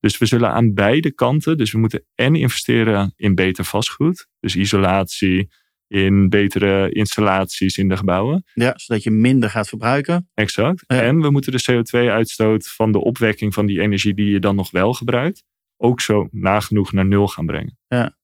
Dus 0.00 0.18
we 0.18 0.26
zullen 0.26 0.50
aan 0.50 0.74
beide 0.74 1.12
kanten, 1.12 1.56
dus 1.56 1.72
we 1.72 1.78
moeten 1.78 2.04
en 2.14 2.34
investeren 2.34 3.12
in 3.16 3.34
beter 3.34 3.64
vastgoed, 3.64 4.28
dus 4.40 4.56
isolatie, 4.56 5.48
in 5.86 6.28
betere 6.28 6.90
installaties 6.92 7.76
in 7.76 7.88
de 7.88 7.96
gebouwen. 7.96 8.44
Ja, 8.54 8.72
zodat 8.76 9.02
je 9.02 9.10
minder 9.10 9.50
gaat 9.50 9.68
verbruiken. 9.68 10.30
Exact. 10.34 10.84
Ja. 10.86 11.02
En 11.02 11.20
we 11.20 11.30
moeten 11.30 11.52
de 11.52 11.62
CO2-uitstoot 11.72 12.68
van 12.68 12.92
de 12.92 12.98
opwekking 12.98 13.54
van 13.54 13.66
die 13.66 13.80
energie 13.80 14.14
die 14.14 14.30
je 14.30 14.38
dan 14.38 14.56
nog 14.56 14.70
wel 14.70 14.92
gebruikt, 14.94 15.44
ook 15.76 16.00
zo 16.00 16.28
nagenoeg 16.30 16.92
naar 16.92 17.06
nul 17.06 17.28
gaan 17.28 17.46
brengen. 17.46 17.78
Ja, 17.86 18.16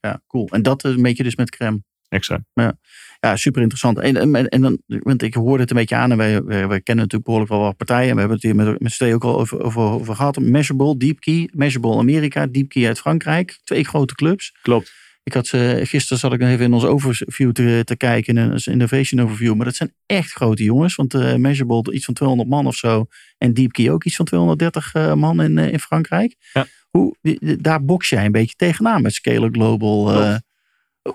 ja 0.00 0.22
cool. 0.26 0.48
En 0.48 0.62
dat 0.62 0.84
een 0.84 1.02
beetje 1.02 1.22
dus 1.22 1.36
met 1.36 1.50
crème. 1.50 1.82
Exact. 2.08 2.42
Ja, 2.54 2.78
ja 3.20 3.36
super 3.36 3.60
interessant. 3.60 3.98
En, 3.98 4.34
en, 4.34 4.48
en 4.48 4.60
dan, 4.60 4.78
want 4.86 5.22
ik 5.22 5.34
hoorde 5.34 5.62
het 5.62 5.70
een 5.70 5.76
beetje 5.76 5.96
aan 5.96 6.10
en 6.10 6.16
wij, 6.16 6.42
wij, 6.42 6.68
wij, 6.68 6.80
kennen 6.80 7.04
natuurlijk 7.04 7.24
behoorlijk 7.24 7.52
wel 7.52 7.60
wat 7.60 7.76
partijen. 7.76 8.08
En 8.08 8.14
we 8.14 8.20
hebben 8.20 8.38
het 8.38 8.46
hier 8.46 8.56
met, 8.56 8.80
met 8.80 8.92
Stee 8.92 9.14
ook 9.14 9.24
al 9.24 9.38
over, 9.38 9.62
over, 9.62 9.82
over 9.82 10.14
gehad. 10.14 10.38
Measurable, 10.38 10.96
Deepkey, 10.96 11.48
Measurable 11.52 11.98
Amerika, 11.98 12.46
Deepkey 12.46 12.86
uit 12.86 12.98
Frankrijk. 12.98 13.58
Twee 13.64 13.84
grote 13.84 14.14
clubs. 14.14 14.54
Klopt. 14.62 14.92
Ik 15.26 15.32
had 15.32 15.46
ze, 15.46 15.80
gisteren 15.82 16.18
zat 16.18 16.32
ik 16.32 16.40
nog 16.40 16.48
even 16.48 16.64
in 16.64 16.72
ons 16.72 16.84
overview 16.84 17.52
te, 17.52 17.82
te 17.84 17.96
kijken, 17.96 18.36
in 18.36 18.50
een 18.50 18.60
innovation 18.64 19.22
overview. 19.22 19.54
Maar 19.54 19.64
dat 19.64 19.74
zijn 19.74 19.92
echt 20.06 20.32
grote 20.32 20.62
jongens. 20.62 20.94
Want 20.94 21.14
uh, 21.14 21.34
Measurable 21.34 21.92
iets 21.92 22.04
van 22.04 22.14
200 22.14 22.48
man 22.48 22.66
of 22.66 22.74
zo. 22.74 23.06
En 23.38 23.54
Deepkey 23.54 23.90
ook 23.90 24.04
iets 24.04 24.16
van 24.16 24.24
230 24.24 24.94
uh, 24.94 25.14
man 25.14 25.42
in, 25.42 25.56
uh, 25.56 25.72
in 25.72 25.80
Frankrijk. 25.80 26.36
Ja. 26.52 26.66
Hoe, 26.90 27.16
daar 27.60 27.84
box 27.84 28.08
jij 28.08 28.24
een 28.24 28.32
beetje 28.32 28.54
tegenaan 28.56 29.02
met 29.02 29.14
Scalar 29.14 29.50
Global. 29.52 30.12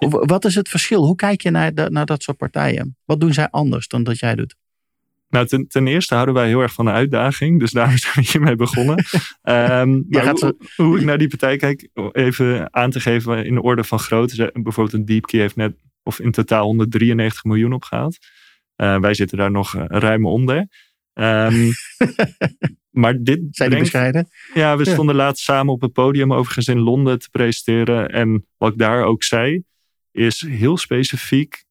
Wat 0.09 0.45
is 0.45 0.55
het 0.55 0.69
verschil? 0.69 1.05
Hoe 1.05 1.15
kijk 1.15 1.41
je 1.41 1.51
naar, 1.51 1.73
de, 1.73 1.89
naar 1.89 2.05
dat 2.05 2.23
soort 2.23 2.37
partijen? 2.37 2.97
Wat 3.05 3.19
doen 3.19 3.33
zij 3.33 3.49
anders 3.49 3.87
dan 3.87 4.03
dat 4.03 4.19
jij 4.19 4.35
doet? 4.35 4.55
Nou, 5.29 5.45
ten, 5.45 5.67
ten, 5.67 5.87
eerste 5.87 6.13
houden 6.13 6.35
wij 6.35 6.47
heel 6.47 6.61
erg 6.61 6.73
van 6.73 6.85
de 6.85 6.91
uitdaging. 6.91 7.59
Dus 7.59 7.71
daar 7.71 7.97
zijn 7.97 8.13
we 8.15 8.31
hiermee 8.31 8.55
begonnen. 8.55 8.95
um, 9.43 10.05
ja, 10.09 10.31
hoe, 10.31 10.55
hoe, 10.75 10.99
ik 10.99 11.05
naar 11.05 11.17
die 11.17 11.27
partij 11.27 11.57
kijk, 11.57 11.89
even 12.11 12.73
aan 12.73 12.89
te 12.89 12.99
geven 12.99 13.45
in 13.45 13.53
de 13.53 13.61
orde 13.61 13.83
van 13.83 13.99
grootte. 13.99 14.49
Bijvoorbeeld 14.53 14.93
een 14.93 15.05
Deepkey 15.05 15.39
heeft 15.39 15.55
net 15.55 15.73
of 16.03 16.19
in 16.19 16.31
totaal 16.31 16.65
193 16.65 17.43
miljoen 17.43 17.73
opgehaald. 17.73 18.17
Uh, 18.77 18.99
wij 18.99 19.13
zitten 19.13 19.37
daar 19.37 19.51
nog 19.51 19.75
ruim 19.87 20.25
onder. 20.25 20.67
Um, 21.13 21.71
maar 23.01 23.13
dit 23.13 23.39
Zijn 23.39 23.39
die 23.51 23.67
brengt, 23.67 23.79
bescheiden? 23.79 24.27
Ja, 24.53 24.77
we 24.77 24.85
stonden 24.85 25.15
ja. 25.15 25.21
laatst 25.21 25.43
samen 25.43 25.73
op 25.73 25.81
het 25.81 25.93
podium 25.93 26.33
overigens 26.33 26.67
in 26.67 26.79
Londen 26.79 27.19
te 27.19 27.29
presenteren. 27.29 28.09
En 28.09 28.47
wat 28.57 28.71
ik 28.71 28.77
daar 28.77 29.03
ook 29.03 29.23
zei, 29.23 29.63
is 30.11 30.45
heel 30.47 30.77
specifiek. 30.77 31.63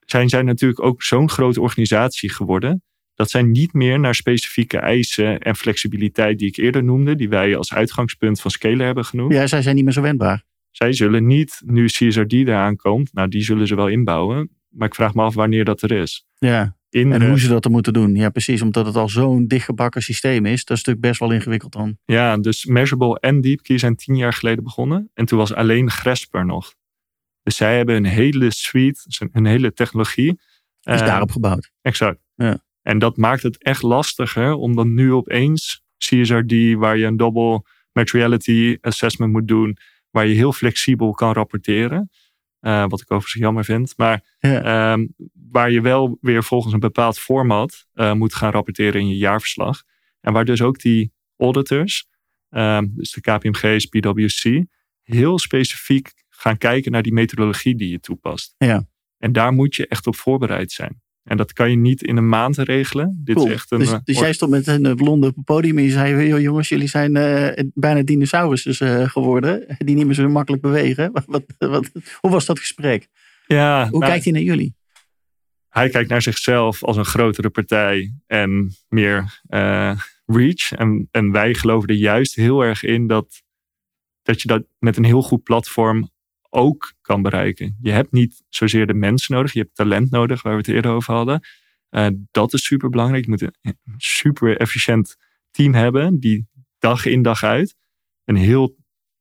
Zijn 0.00 0.28
zij 0.28 0.42
natuurlijk 0.42 0.82
ook 0.82 1.02
zo'n 1.02 1.30
grote 1.30 1.60
organisatie 1.60 2.30
geworden. 2.30 2.82
Dat 3.14 3.30
zij 3.30 3.42
niet 3.42 3.72
meer 3.72 4.00
naar 4.00 4.14
specifieke 4.14 4.78
eisen 4.78 5.38
en 5.38 5.56
flexibiliteit 5.56 6.38
die 6.38 6.48
ik 6.48 6.56
eerder 6.56 6.84
noemde. 6.84 7.14
Die 7.14 7.28
wij 7.28 7.56
als 7.56 7.74
uitgangspunt 7.74 8.40
van 8.40 8.50
Scalar 8.50 8.86
hebben 8.86 9.04
genoemd. 9.04 9.32
Ja, 9.32 9.46
zij 9.46 9.62
zijn 9.62 9.74
niet 9.74 9.84
meer 9.84 9.92
zo 9.92 10.00
wendbaar. 10.00 10.44
Zij 10.70 10.92
zullen 10.92 11.26
niet, 11.26 11.62
nu 11.64 11.86
CSRD 11.86 12.32
eraan 12.32 12.76
komt. 12.76 13.12
Nou, 13.12 13.28
die 13.28 13.42
zullen 13.42 13.66
ze 13.66 13.74
wel 13.74 13.88
inbouwen. 13.88 14.50
Maar 14.68 14.88
ik 14.88 14.94
vraag 14.94 15.14
me 15.14 15.22
af 15.22 15.34
wanneer 15.34 15.64
dat 15.64 15.82
er 15.82 15.90
is. 15.90 16.26
Ja, 16.38 16.76
in, 16.90 17.12
en 17.12 17.28
hoe 17.28 17.40
ze 17.40 17.48
dat 17.48 17.64
er 17.64 17.70
moeten 17.70 17.92
doen. 17.92 18.14
Ja, 18.14 18.30
precies. 18.30 18.62
Omdat 18.62 18.86
het 18.86 18.96
al 18.96 19.08
zo'n 19.08 19.46
dichtgebakken 19.46 20.02
systeem 20.02 20.46
is. 20.46 20.64
Dat 20.64 20.76
is 20.76 20.84
natuurlijk 20.84 21.06
best 21.06 21.20
wel 21.20 21.30
ingewikkeld 21.30 21.72
dan. 21.72 21.98
Ja, 22.04 22.36
dus 22.36 22.64
Measurable 22.64 23.20
en 23.20 23.40
Deepkey 23.40 23.78
zijn 23.78 23.96
tien 23.96 24.16
jaar 24.16 24.32
geleden 24.32 24.64
begonnen. 24.64 25.10
En 25.14 25.24
toen 25.24 25.38
was 25.38 25.54
alleen 25.54 25.90
Gresper 25.90 26.46
nog. 26.46 26.74
Dus 27.48 27.56
zij 27.56 27.76
hebben 27.76 27.96
een 27.96 28.04
hele 28.04 28.50
suite, 28.50 29.00
een 29.32 29.46
hele 29.46 29.72
technologie. 29.72 30.40
Is 30.82 31.00
uh, 31.00 31.06
daarop 31.06 31.30
gebouwd. 31.30 31.70
Exact. 31.82 32.20
Ja. 32.34 32.64
En 32.82 32.98
dat 32.98 33.16
maakt 33.16 33.42
het 33.42 33.62
echt 33.62 33.82
lastiger 33.82 34.54
om 34.54 34.74
dan 34.74 34.94
nu 34.94 35.12
opeens 35.12 35.82
CSRD, 35.98 36.74
waar 36.74 36.96
je 36.96 37.06
een 37.06 37.16
double 37.16 37.62
materiality 37.92 38.76
assessment 38.80 39.32
moet 39.32 39.48
doen, 39.48 39.76
waar 40.10 40.26
je 40.26 40.34
heel 40.34 40.52
flexibel 40.52 41.12
kan 41.12 41.32
rapporteren. 41.32 42.10
Uh, 42.60 42.84
wat 42.88 43.00
ik 43.00 43.10
overigens 43.10 43.42
jammer 43.42 43.64
vind. 43.64 43.94
Maar 43.96 44.36
ja. 44.38 44.92
um, 44.92 45.14
waar 45.50 45.70
je 45.70 45.80
wel 45.80 46.18
weer 46.20 46.44
volgens 46.44 46.72
een 46.72 46.80
bepaald 46.80 47.18
format 47.18 47.86
uh, 47.94 48.12
moet 48.12 48.34
gaan 48.34 48.50
rapporteren 48.50 49.00
in 49.00 49.08
je 49.08 49.16
jaarverslag. 49.16 49.82
En 50.20 50.32
waar 50.32 50.44
dus 50.44 50.62
ook 50.62 50.78
die 50.78 51.12
auditors, 51.36 52.06
um, 52.50 52.92
dus 52.94 53.12
de 53.12 53.20
KPMG's, 53.20 53.86
PwC, 53.86 54.64
heel 55.02 55.38
specifiek 55.38 56.12
gaan 56.38 56.58
kijken 56.58 56.92
naar 56.92 57.02
die 57.02 57.12
methodologie 57.12 57.76
die 57.76 57.90
je 57.90 58.00
toepast. 58.00 58.54
Ja. 58.58 58.86
En 59.18 59.32
daar 59.32 59.52
moet 59.52 59.74
je 59.74 59.86
echt 59.86 60.06
op 60.06 60.16
voorbereid 60.16 60.72
zijn. 60.72 61.00
En 61.22 61.36
dat 61.36 61.52
kan 61.52 61.70
je 61.70 61.76
niet 61.76 62.02
in 62.02 62.16
een 62.16 62.28
maand 62.28 62.56
regelen. 62.56 63.20
Dit 63.24 63.34
cool. 63.34 63.46
is 63.46 63.52
echt 63.52 63.70
een, 63.70 63.78
dus, 63.78 63.94
dus 64.04 64.18
jij 64.18 64.32
stond 64.32 64.50
met 64.50 64.66
een 64.66 64.96
blonde 64.96 65.26
op 65.26 65.34
het 65.36 65.44
podium 65.44 65.78
en 65.78 65.84
je 65.84 65.90
zei: 65.90 66.40
jongens, 66.40 66.68
jullie 66.68 66.88
zijn 66.88 67.16
uh, 67.16 67.64
bijna 67.74 68.02
dinosaurussen 68.02 69.00
uh, 69.00 69.08
geworden, 69.08 69.66
die 69.84 69.96
niet 69.96 70.06
meer 70.06 70.14
zo 70.14 70.28
makkelijk 70.28 70.62
bewegen. 70.62 71.10
Wat, 71.12 71.24
wat, 71.26 71.44
wat, 71.58 71.90
hoe 72.20 72.30
was 72.30 72.46
dat 72.46 72.58
gesprek? 72.58 73.08
Ja, 73.46 73.88
hoe 73.88 73.98
nou, 73.98 74.10
kijkt 74.10 74.24
hij 74.24 74.32
naar 74.32 74.42
jullie? 74.42 74.76
Hij 75.68 75.88
kijkt 75.88 76.10
naar 76.10 76.22
zichzelf 76.22 76.84
als 76.84 76.96
een 76.96 77.04
grotere 77.04 77.50
partij 77.50 78.14
en 78.26 78.76
meer 78.88 79.40
uh, 79.48 80.00
reach. 80.26 80.72
En, 80.72 81.08
en 81.10 81.32
wij 81.32 81.54
geloven 81.54 81.88
er 81.88 81.94
juist 81.94 82.34
heel 82.34 82.62
erg 82.64 82.82
in 82.82 83.06
dat, 83.06 83.42
dat 84.22 84.42
je 84.42 84.48
dat 84.48 84.64
met 84.78 84.96
een 84.96 85.04
heel 85.04 85.22
goed 85.22 85.42
platform 85.42 86.10
ook 86.50 86.92
kan 87.00 87.22
bereiken. 87.22 87.76
Je 87.80 87.90
hebt 87.90 88.12
niet 88.12 88.42
zozeer 88.48 88.86
de 88.86 88.94
mensen 88.94 89.34
nodig, 89.34 89.52
je 89.52 89.60
hebt 89.60 89.74
talent 89.74 90.10
nodig, 90.10 90.42
waar 90.42 90.52
we 90.52 90.58
het 90.58 90.68
eerder 90.68 90.90
over 90.90 91.14
hadden. 91.14 91.40
Uh, 91.90 92.06
dat 92.30 92.52
is 92.52 92.64
super 92.64 92.88
belangrijk. 92.90 93.24
Je 93.24 93.30
moet 93.30 93.42
een 93.42 93.78
super 93.96 94.56
efficiënt 94.56 95.16
team 95.50 95.74
hebben 95.74 96.20
die 96.20 96.48
dag 96.78 97.06
in 97.06 97.22
dag 97.22 97.42
uit 97.42 97.76
een 98.24 98.36
heel 98.36 98.76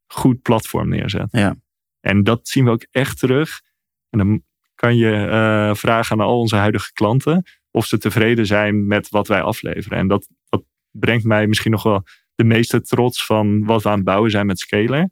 goed 0.08 0.42
platform 0.42 0.90
neerzet. 0.90 1.28
Ja. 1.32 1.56
En 2.00 2.24
dat 2.24 2.48
zien 2.48 2.66
we 2.66 2.72
ook 2.72 2.88
echt 2.92 3.20
terug. 3.20 3.62
En 4.10 4.18
dan 4.18 4.44
kan 4.76 4.96
je 4.96 5.12
uh, 5.12 5.76
vragen 5.76 6.20
aan 6.20 6.26
al 6.26 6.40
onze 6.40 6.56
huidige 6.56 6.94
klanten 6.94 7.44
of 7.72 7.86
ze 7.86 7.98
tevreden 7.98 8.46
zijn 8.46 8.88
met 8.88 9.10
wat 9.10 9.28
wij 9.28 9.42
afleveren. 9.42 9.98
En 9.98 10.08
dat, 10.08 10.30
dat 10.50 10.64
brengt 10.92 11.24
mij 11.24 11.48
misschien 11.48 11.72
nog 11.72 11.84
wel 11.84 12.04
de 12.36 12.44
meeste 12.44 12.82
trots 12.82 13.26
van 13.26 13.66
wat 13.66 13.84
we 13.84 13.90
aan 13.90 13.96
het 13.96 14.04
bouwen 14.04 14.32
zijn 14.32 14.46
met 14.46 14.60
Scalar. 14.60 15.10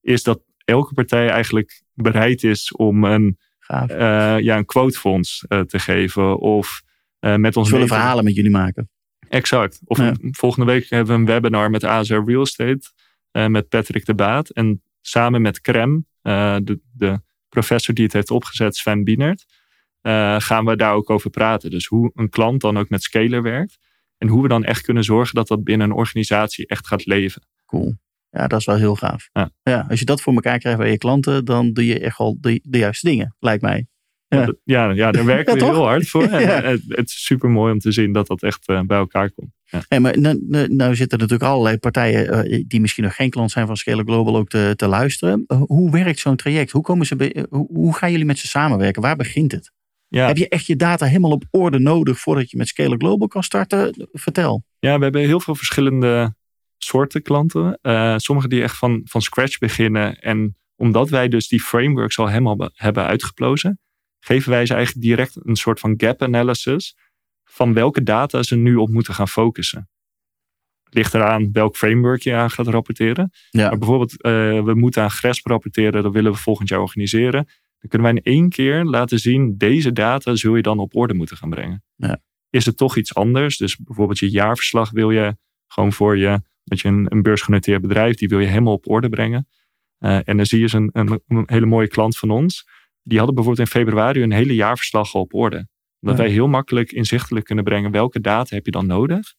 Is 0.00 0.22
dat 0.22 0.42
elke 0.68 0.94
partij 0.94 1.28
eigenlijk 1.28 1.82
bereid 1.94 2.42
is 2.42 2.72
om 2.72 3.04
een, 3.04 3.38
uh, 3.70 4.38
ja, 4.38 4.56
een 4.56 4.64
quotefonds 4.64 5.44
uh, 5.48 5.60
te 5.60 5.78
geven. 5.78 6.38
Of 6.38 6.82
uh, 7.20 7.34
met 7.34 7.56
ons. 7.56 7.70
willen 7.70 7.88
verhalen 7.88 8.24
met 8.24 8.34
jullie 8.34 8.50
maken. 8.50 8.90
Exact. 9.28 9.80
Of 9.84 9.98
ja. 9.98 10.14
volgende 10.20 10.72
week 10.72 10.88
hebben 10.88 11.14
we 11.14 11.20
een 11.20 11.26
webinar 11.26 11.70
met 11.70 11.84
ASR 11.84 12.22
Real 12.24 12.42
Estate. 12.42 12.90
met 13.32 13.68
Patrick 13.68 14.04
de 14.04 14.14
Baat. 14.14 14.50
En 14.50 14.82
samen 15.00 15.42
met 15.42 15.60
Crem, 15.60 16.06
de, 16.22 16.80
de 16.92 17.20
professor 17.48 17.94
die 17.94 18.04
het 18.04 18.12
heeft 18.12 18.30
opgezet, 18.30 18.76
Sven 18.76 19.04
Bienert, 19.04 19.44
uh, 20.02 20.36
gaan 20.40 20.64
we 20.64 20.76
daar 20.76 20.94
ook 20.94 21.10
over 21.10 21.30
praten. 21.30 21.70
Dus 21.70 21.86
hoe 21.86 22.10
een 22.14 22.28
klant 22.28 22.60
dan 22.60 22.78
ook 22.78 22.88
met 22.88 23.02
Scaler 23.02 23.42
werkt. 23.42 23.78
En 24.18 24.28
hoe 24.28 24.42
we 24.42 24.48
dan 24.48 24.64
echt 24.64 24.82
kunnen 24.82 25.04
zorgen 25.04 25.34
dat 25.34 25.48
dat 25.48 25.64
binnen 25.64 25.90
een 25.90 25.96
organisatie 25.96 26.66
echt 26.66 26.86
gaat 26.86 27.06
leven. 27.06 27.46
Cool. 27.66 27.96
Ja, 28.38 28.46
dat 28.46 28.58
is 28.60 28.66
wel 28.66 28.76
heel 28.76 28.94
gaaf. 28.94 29.28
Ja. 29.32 29.50
ja 29.62 29.86
als 29.88 29.98
je 29.98 30.04
dat 30.04 30.20
voor 30.20 30.34
elkaar 30.34 30.58
krijgt 30.58 30.78
bij 30.78 30.90
je 30.90 30.98
klanten, 30.98 31.44
dan 31.44 31.72
doe 31.72 31.86
je 31.86 32.00
echt 32.00 32.18
al 32.18 32.36
de, 32.40 32.60
de 32.62 32.78
juiste 32.78 33.08
dingen, 33.08 33.36
lijkt 33.38 33.62
mij. 33.62 33.86
Ja, 34.28 34.52
ja, 34.64 34.90
ja 34.90 35.10
daar 35.10 35.24
werken 35.36 35.54
we 35.54 35.64
heel 35.64 35.86
hard 35.86 36.08
voor. 36.08 36.22
het, 36.30 36.82
het, 36.88 37.08
is 37.08 37.24
super 37.24 37.50
mooi 37.50 37.72
om 37.72 37.78
te 37.78 37.92
zien 37.92 38.12
dat 38.12 38.26
dat 38.26 38.42
echt 38.42 38.68
uh, 38.68 38.80
bij 38.80 38.98
elkaar 38.98 39.30
komt. 39.30 39.50
Ja. 39.64 39.82
Hey, 39.88 40.00
maar 40.00 40.18
nou, 40.18 40.44
nou, 40.48 40.74
nou, 40.74 40.94
zitten 40.94 41.18
natuurlijk 41.18 41.50
allerlei 41.50 41.78
partijen 41.78 42.50
uh, 42.50 42.64
die 42.66 42.80
misschien 42.80 43.04
nog 43.04 43.14
geen 43.14 43.30
klant 43.30 43.50
zijn 43.50 43.66
van 43.66 43.76
Scale 43.76 44.02
Global 44.02 44.36
ook 44.36 44.48
te, 44.48 44.72
te 44.76 44.86
luisteren. 44.86 45.44
Uh, 45.48 45.62
hoe 45.66 45.90
werkt 45.90 46.18
zo'n 46.18 46.36
traject? 46.36 46.70
Hoe, 46.70 46.82
komen 46.82 47.06
ze 47.06 47.16
bij, 47.16 47.46
hoe, 47.50 47.68
hoe, 47.72 47.94
gaan 47.94 48.10
jullie 48.10 48.26
met 48.26 48.38
ze 48.38 48.46
samenwerken? 48.46 49.02
Waar 49.02 49.16
begint 49.16 49.52
het? 49.52 49.72
Heb 50.08 50.36
je 50.36 50.48
echt 50.48 50.66
je 50.66 50.76
data 50.76 51.06
helemaal 51.06 51.30
op 51.30 51.44
orde 51.50 51.78
nodig 51.78 52.18
voordat 52.18 52.50
je 52.50 52.56
met 52.56 52.68
Scale 52.68 52.96
Global 52.96 53.28
kan 53.28 53.42
starten? 53.42 54.08
Vertel. 54.12 54.64
Ja, 54.78 54.96
we 54.96 55.02
hebben 55.02 55.20
heel 55.20 55.40
veel 55.40 55.54
verschillende 55.54 56.36
soorten 56.78 57.22
klanten. 57.22 57.78
Uh, 57.82 58.14
sommige 58.16 58.48
die 58.48 58.62
echt 58.62 58.76
van, 58.76 59.00
van 59.04 59.22
scratch 59.22 59.58
beginnen. 59.58 60.18
En 60.18 60.56
omdat 60.76 61.08
wij 61.08 61.28
dus 61.28 61.48
die 61.48 61.60
frameworks 61.60 62.18
al 62.18 62.26
helemaal 62.26 62.70
hebben 62.72 63.06
uitgeplozen, 63.06 63.80
geven 64.20 64.50
wij 64.50 64.66
ze 64.66 64.74
eigenlijk 64.74 65.06
direct 65.06 65.38
een 65.42 65.56
soort 65.56 65.80
van 65.80 65.94
gap 65.96 66.22
analysis 66.22 66.96
van 67.44 67.72
welke 67.72 68.02
data 68.02 68.42
ze 68.42 68.56
nu 68.56 68.76
op 68.76 68.88
moeten 68.88 69.14
gaan 69.14 69.28
focussen. 69.28 69.88
Het 70.84 70.94
ligt 70.94 71.14
eraan 71.14 71.52
welk 71.52 71.76
framework 71.76 72.22
je 72.22 72.34
aan 72.34 72.50
gaat 72.50 72.66
rapporteren. 72.66 73.30
Ja. 73.50 73.68
Maar 73.68 73.78
bijvoorbeeld, 73.78 74.12
uh, 74.12 74.20
we 74.64 74.74
moeten 74.74 75.02
aan 75.02 75.10
GRESP 75.10 75.46
rapporteren, 75.46 76.02
dat 76.02 76.12
willen 76.12 76.32
we 76.32 76.38
volgend 76.38 76.68
jaar 76.68 76.80
organiseren. 76.80 77.44
Dan 77.78 77.90
kunnen 77.90 78.12
wij 78.12 78.22
in 78.22 78.32
één 78.32 78.48
keer 78.48 78.84
laten 78.84 79.18
zien, 79.18 79.56
deze 79.56 79.92
data 79.92 80.34
zul 80.34 80.56
je 80.56 80.62
dan 80.62 80.78
op 80.78 80.96
orde 80.96 81.14
moeten 81.14 81.36
gaan 81.36 81.50
brengen. 81.50 81.84
Ja. 81.94 82.20
Is 82.50 82.66
het 82.66 82.76
toch 82.76 82.96
iets 82.96 83.14
anders? 83.14 83.56
Dus 83.56 83.76
bijvoorbeeld 83.76 84.18
je 84.18 84.30
jaarverslag 84.30 84.90
wil 84.90 85.10
je 85.10 85.36
gewoon 85.66 85.92
voor 85.92 86.16
je, 86.16 86.40
dat 86.68 86.80
je 86.80 86.88
een, 86.88 87.06
een 87.08 87.22
beursgenoteerd 87.22 87.80
bedrijf, 87.80 88.16
die 88.16 88.28
wil 88.28 88.40
je 88.40 88.46
helemaal 88.46 88.72
op 88.72 88.88
orde 88.88 89.08
brengen. 89.08 89.48
Uh, 90.00 90.28
en 90.28 90.36
dan 90.36 90.46
zie 90.46 90.60
je 90.60 90.76
een, 90.76 90.90
een, 90.92 91.20
een, 91.28 91.42
hele 91.46 91.66
mooie 91.66 91.88
klant 91.88 92.18
van 92.18 92.30
ons. 92.30 92.68
Die 93.02 93.16
hadden 93.16 93.34
bijvoorbeeld 93.34 93.68
in 93.68 93.80
februari 93.80 94.22
een 94.22 94.32
hele 94.32 94.54
jaarverslag 94.54 95.14
op 95.14 95.34
orde. 95.34 95.68
Omdat 96.00 96.18
wij 96.18 96.28
heel 96.30 96.48
makkelijk 96.48 96.92
inzichtelijk 96.92 97.46
kunnen 97.46 97.64
brengen 97.64 97.90
welke 97.90 98.20
data 98.20 98.54
heb 98.54 98.64
je 98.64 98.70
dan 98.70 98.86
nodig. 98.86 99.34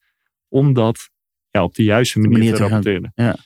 Om 0.47 0.73
dat 0.73 1.09
ja, 1.49 1.63
op 1.63 1.75
de 1.75 1.83
juiste 1.83 2.19
manier, 2.19 2.53
te, 2.53 2.61
rapporteren. 2.61 3.11
Ja. 3.15 3.37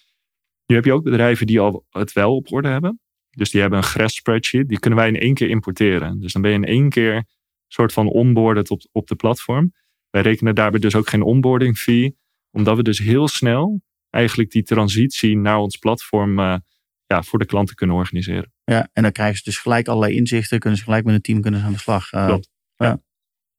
Nu 0.66 0.76
heb 0.76 0.86
je 0.86 0.94
ook 0.94 1.04
bedrijven 1.04 1.48
die 1.48 1.60
al 1.60 1.86
het 1.90 2.14
wel 2.14 2.36
op 2.36 2.52
orde 2.52 2.68
hebben. 2.68 3.00
Dus 3.30 3.52
die 3.52 3.62
hebben 3.62 3.80
een 3.80 3.86
GRES 3.86 4.16
spreadsheet. 4.16 4.68
Die 4.68 4.80
kunnen 4.80 5.00
wij 5.00 5.08
in 5.08 5.20
één 5.20 5.34
keer 5.34 5.50
importeren. 5.50 6.20
Dus 6.20 6.34
dan 6.34 6.42
ben 6.42 6.52
je 6.52 6.58
in 6.58 6.66
één 6.66 6.90
keer 6.90 7.24
soort 7.68 7.94
van 7.94 8.08
onboarded 8.08 8.70
op, 8.70 8.82
op 8.92 9.08
de 9.08 9.16
platform. 9.16 9.74
Wij 10.10 10.22
rekenen 10.22 10.56
daarbij 10.56 10.80
dus 10.80 10.96
ook 10.96 11.10
geen 11.10 11.22
onboarding 11.22 11.78
fee. 11.78 12.18
Omdat 12.54 12.78
we 12.78 12.84
dus 12.84 13.00
heel 13.00 13.28
snel 13.28 13.82
eigenlijk 14.10 14.52
die 14.52 14.64
transitie 14.64 15.38
naar 15.38 15.58
ons 15.58 15.78
platform 15.78 16.40
uh, 16.40 16.56
ja, 17.06 17.24
voor 17.24 17.40
de 17.40 17.46
klanten 17.46 17.76
kunnen 17.76 17.96
organiseren. 17.96 18.52
Ja, 18.64 18.90
en 18.94 19.04
dan 19.04 19.12
krijgen 19.12 19.38
ze 19.38 19.44
dus 19.44 19.58
gelijk 19.58 19.88
allerlei 19.88 20.16
inzichten. 20.16 20.60
Kunnen 20.60 20.80
ze 20.80 20.86
gelijk 20.86 21.06
met 21.06 21.16
een 21.16 21.22
team 21.22 21.42
kunnen 21.42 21.60
ze 21.60 21.66
aan 21.66 21.72
de 21.72 21.80
slag. 21.80 22.12
Uh, 22.12 22.26
Klopt. 22.26 22.50
Ja. 22.78 23.02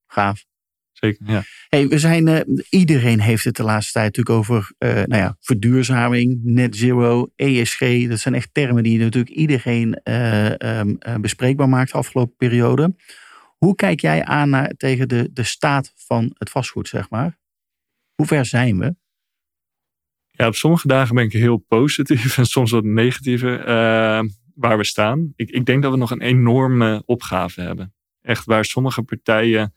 Gaaf. 0.07 0.44
Zeker, 0.92 1.30
ja. 1.30 1.42
Hey, 1.68 1.88
we 1.88 1.98
zijn, 1.98 2.26
uh, 2.26 2.40
iedereen 2.70 3.20
heeft 3.20 3.44
het 3.44 3.57
de 3.57 3.62
laatste 3.62 3.92
tijd 3.92 4.16
natuurlijk 4.16 4.37
over 4.37 4.72
nou 4.78 5.16
ja, 5.16 5.37
verduurzaming, 5.40 6.40
net 6.42 6.76
zero, 6.76 7.30
ESG. 7.37 8.09
Dat 8.09 8.18
zijn 8.18 8.35
echt 8.35 8.48
termen 8.52 8.83
die 8.83 8.98
natuurlijk 8.98 9.35
iedereen 9.35 10.00
um, 10.66 10.98
bespreekbaar 11.20 11.68
maakt 11.68 11.92
de 11.92 11.98
afgelopen 11.98 12.37
periode. 12.37 12.94
Hoe 13.59 13.74
kijk 13.74 14.00
jij 14.00 14.24
aan 14.24 14.50
naar, 14.50 14.72
tegen 14.76 15.09
de, 15.09 15.30
de 15.33 15.42
staat 15.42 15.92
van 15.94 16.35
het 16.38 16.50
vastgoed, 16.50 16.88
zeg 16.88 17.11
maar? 17.11 17.38
Hoe 18.14 18.27
ver 18.27 18.46
zijn 18.46 18.79
we? 18.79 18.94
Ja, 20.31 20.46
op 20.46 20.55
sommige 20.55 20.88
dagen 20.88 21.14
ben 21.14 21.24
ik 21.24 21.33
heel 21.33 21.57
positief 21.57 22.38
en 22.38 22.46
soms 22.46 22.70
wat 22.70 22.85
negatiever 22.85 23.64
waar 24.55 24.77
we 24.77 24.85
staan. 24.85 25.33
Ik, 25.37 25.50
ik 25.50 25.66
denk 25.66 25.83
dat 25.83 25.92
we 25.92 25.98
nog 25.98 26.11
een 26.11 26.20
enorme 26.20 27.03
opgave 27.07 27.61
hebben. 27.61 27.94
Echt 28.20 28.44
waar 28.44 28.64
sommige 28.64 29.03
partijen 29.03 29.74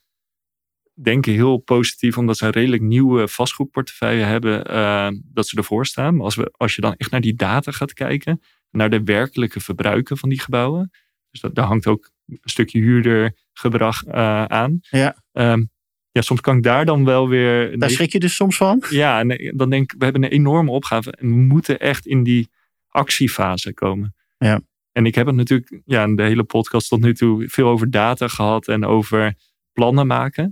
denken 0.94 1.34
heel 1.34 1.58
positief 1.58 2.18
omdat 2.18 2.38
ze 2.38 2.46
een 2.46 2.52
redelijk 2.52 2.82
nieuwe 2.82 3.28
vastgoedportefeuille 3.28 4.24
hebben, 4.24 4.72
uh, 4.72 5.10
dat 5.24 5.48
ze 5.48 5.58
ervoor 5.58 5.86
staan. 5.86 6.16
Maar 6.16 6.24
als, 6.24 6.36
we, 6.36 6.54
als 6.58 6.76
je 6.76 6.82
dan 6.82 6.94
echt 6.94 7.12
naar 7.12 7.22
die 7.22 7.36
data 7.36 7.72
gaat 7.72 7.94
kijken, 7.94 8.42
naar 8.72 8.90
de 8.90 9.04
werkelijke 9.04 9.60
verbruiken 9.60 10.18
van 10.18 10.30
die 10.30 10.40
gebouwen, 10.40 10.92
dus 11.30 11.42
dat, 11.42 11.56
daar 11.56 11.66
hangt 11.66 11.88
ook 11.88 12.12
een 12.26 12.40
stukje 12.44 12.80
huurdergedrag 12.80 14.06
uh, 14.06 14.46
aan. 14.46 14.80
Ja. 14.82 15.24
Um, 15.32 15.70
ja, 16.18 16.24
soms 16.24 16.42
kan 16.42 16.58
ik 16.58 16.64
daar 16.64 16.86
dan 16.86 17.06
wel 17.06 17.30
weer. 17.30 17.80
Daar 17.80 17.90
schrik 17.90 18.12
je 18.12 18.20
dus 18.20 18.36
soms 18.36 18.58
van? 18.58 18.84
Ja, 18.90 19.20
en 19.20 19.54
dan 19.56 19.70
denk 19.70 19.92
ik, 19.92 19.98
we 19.98 20.04
hebben 20.04 20.24
een 20.24 20.30
enorme 20.30 20.72
opgave 20.72 21.12
en 21.12 21.30
we 21.30 21.36
moeten 21.36 21.80
echt 21.80 22.06
in 22.06 22.24
die 22.24 22.50
actiefase 22.88 23.74
komen. 23.74 24.16
Ja. 24.38 24.62
En 24.92 25.06
ik 25.06 25.16
heb 25.16 25.26
het 25.26 25.36
natuurlijk 25.36 25.82
ja, 25.86 26.04
in 26.04 26.16
de 26.16 26.24
hele 26.24 26.44
podcast 26.44 26.90
tot 26.90 27.00
nu 27.00 27.14
toe 27.14 27.50
veel 27.50 27.68
over 27.68 27.92
data 27.92 28.28
gehad 28.28 28.68
en 28.68 28.86
over 28.86 29.36
plannen 29.74 30.08
maken. 30.08 30.44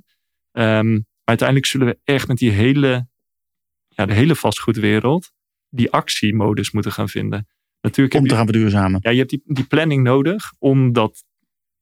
Um, 0.51 0.91
maar 0.93 1.03
uiteindelijk 1.23 1.67
zullen 1.67 1.87
we 1.87 1.99
echt 2.03 2.27
met 2.27 2.37
die 2.37 2.51
hele, 2.51 3.07
ja, 3.87 4.05
de 4.05 4.13
hele 4.13 4.35
vastgoedwereld 4.35 5.31
die 5.69 5.91
actiemodus 5.91 6.71
moeten 6.71 6.91
gaan 6.91 7.09
vinden. 7.09 7.47
Natuurlijk 7.81 8.15
om 8.15 8.27
te 8.27 8.35
gaan 8.35 8.45
verduurzamen. 8.45 8.99
Ja, 9.03 9.11
je 9.11 9.17
hebt 9.17 9.29
die, 9.29 9.41
die 9.45 9.65
planning 9.65 10.03
nodig 10.03 10.53
om 10.59 10.93
dat 10.93 11.23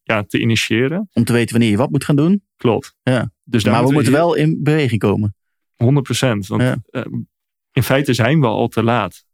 ja, 0.03 0.23
te 0.23 0.39
initiëren. 0.39 1.09
Om 1.13 1.23
te 1.23 1.33
weten 1.33 1.51
wanneer 1.51 1.71
je 1.71 1.77
wat 1.77 1.91
moet 1.91 2.03
gaan 2.03 2.15
doen. 2.15 2.43
Klopt. 2.57 2.95
Ja. 3.03 3.31
Dus 3.43 3.63
maar 3.63 3.85
we 3.85 3.91
moeten 3.91 4.11
wel 4.11 4.33
in 4.33 4.63
beweging 4.63 4.99
komen. 4.99 5.35
100 5.75 6.05
procent. 6.05 6.47
Want 6.47 6.61
ja. 6.61 6.77
uh, 6.91 7.03
in 7.71 7.83
feite 7.83 8.13
zijn 8.13 8.39
we 8.39 8.47
al 8.47 8.67
te 8.67 8.83
laat. 8.83 9.25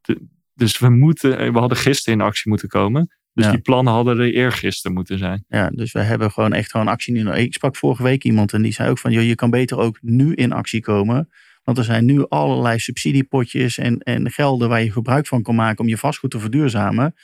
De, 0.00 0.26
dus 0.54 0.78
we, 0.78 0.88
moeten, 0.88 1.52
we 1.52 1.58
hadden 1.58 1.78
gisteren 1.78 2.18
in 2.18 2.24
actie 2.24 2.50
moeten 2.50 2.68
komen. 2.68 3.18
Dus 3.32 3.50
die 3.50 3.60
plannen 3.60 3.92
hadden 3.92 4.18
er 4.18 4.34
eergisteren 4.34 4.96
moeten 4.96 5.18
zijn. 5.18 5.44
Ja, 5.48 5.70
dus 5.70 5.92
we 5.92 6.00
hebben 6.00 6.30
gewoon 6.30 6.52
echt 6.52 6.70
gewoon 6.70 6.88
actie 6.88 7.14
nu. 7.14 7.32
Ik 7.32 7.54
sprak 7.54 7.76
vorige 7.76 8.02
week 8.02 8.24
iemand 8.24 8.52
en 8.52 8.62
die 8.62 8.72
zei 8.72 8.90
ook 8.90 8.98
van... 8.98 9.12
Joh, 9.12 9.22
je 9.22 9.34
kan 9.34 9.50
beter 9.50 9.78
ook 9.78 9.98
nu 10.02 10.34
in 10.34 10.52
actie 10.52 10.80
komen. 10.80 11.28
Want 11.64 11.78
er 11.78 11.84
zijn 11.84 12.04
nu 12.04 12.28
allerlei 12.28 12.78
subsidiepotjes 12.78 13.78
en, 13.78 13.98
en 13.98 14.30
gelden 14.30 14.68
waar 14.68 14.82
je 14.82 14.92
gebruik 14.92 15.26
van 15.26 15.42
kan 15.42 15.54
maken... 15.54 15.84
om 15.84 15.88
je 15.88 15.98
vastgoed 15.98 16.30
te 16.30 16.40
verduurzamen. 16.40 17.14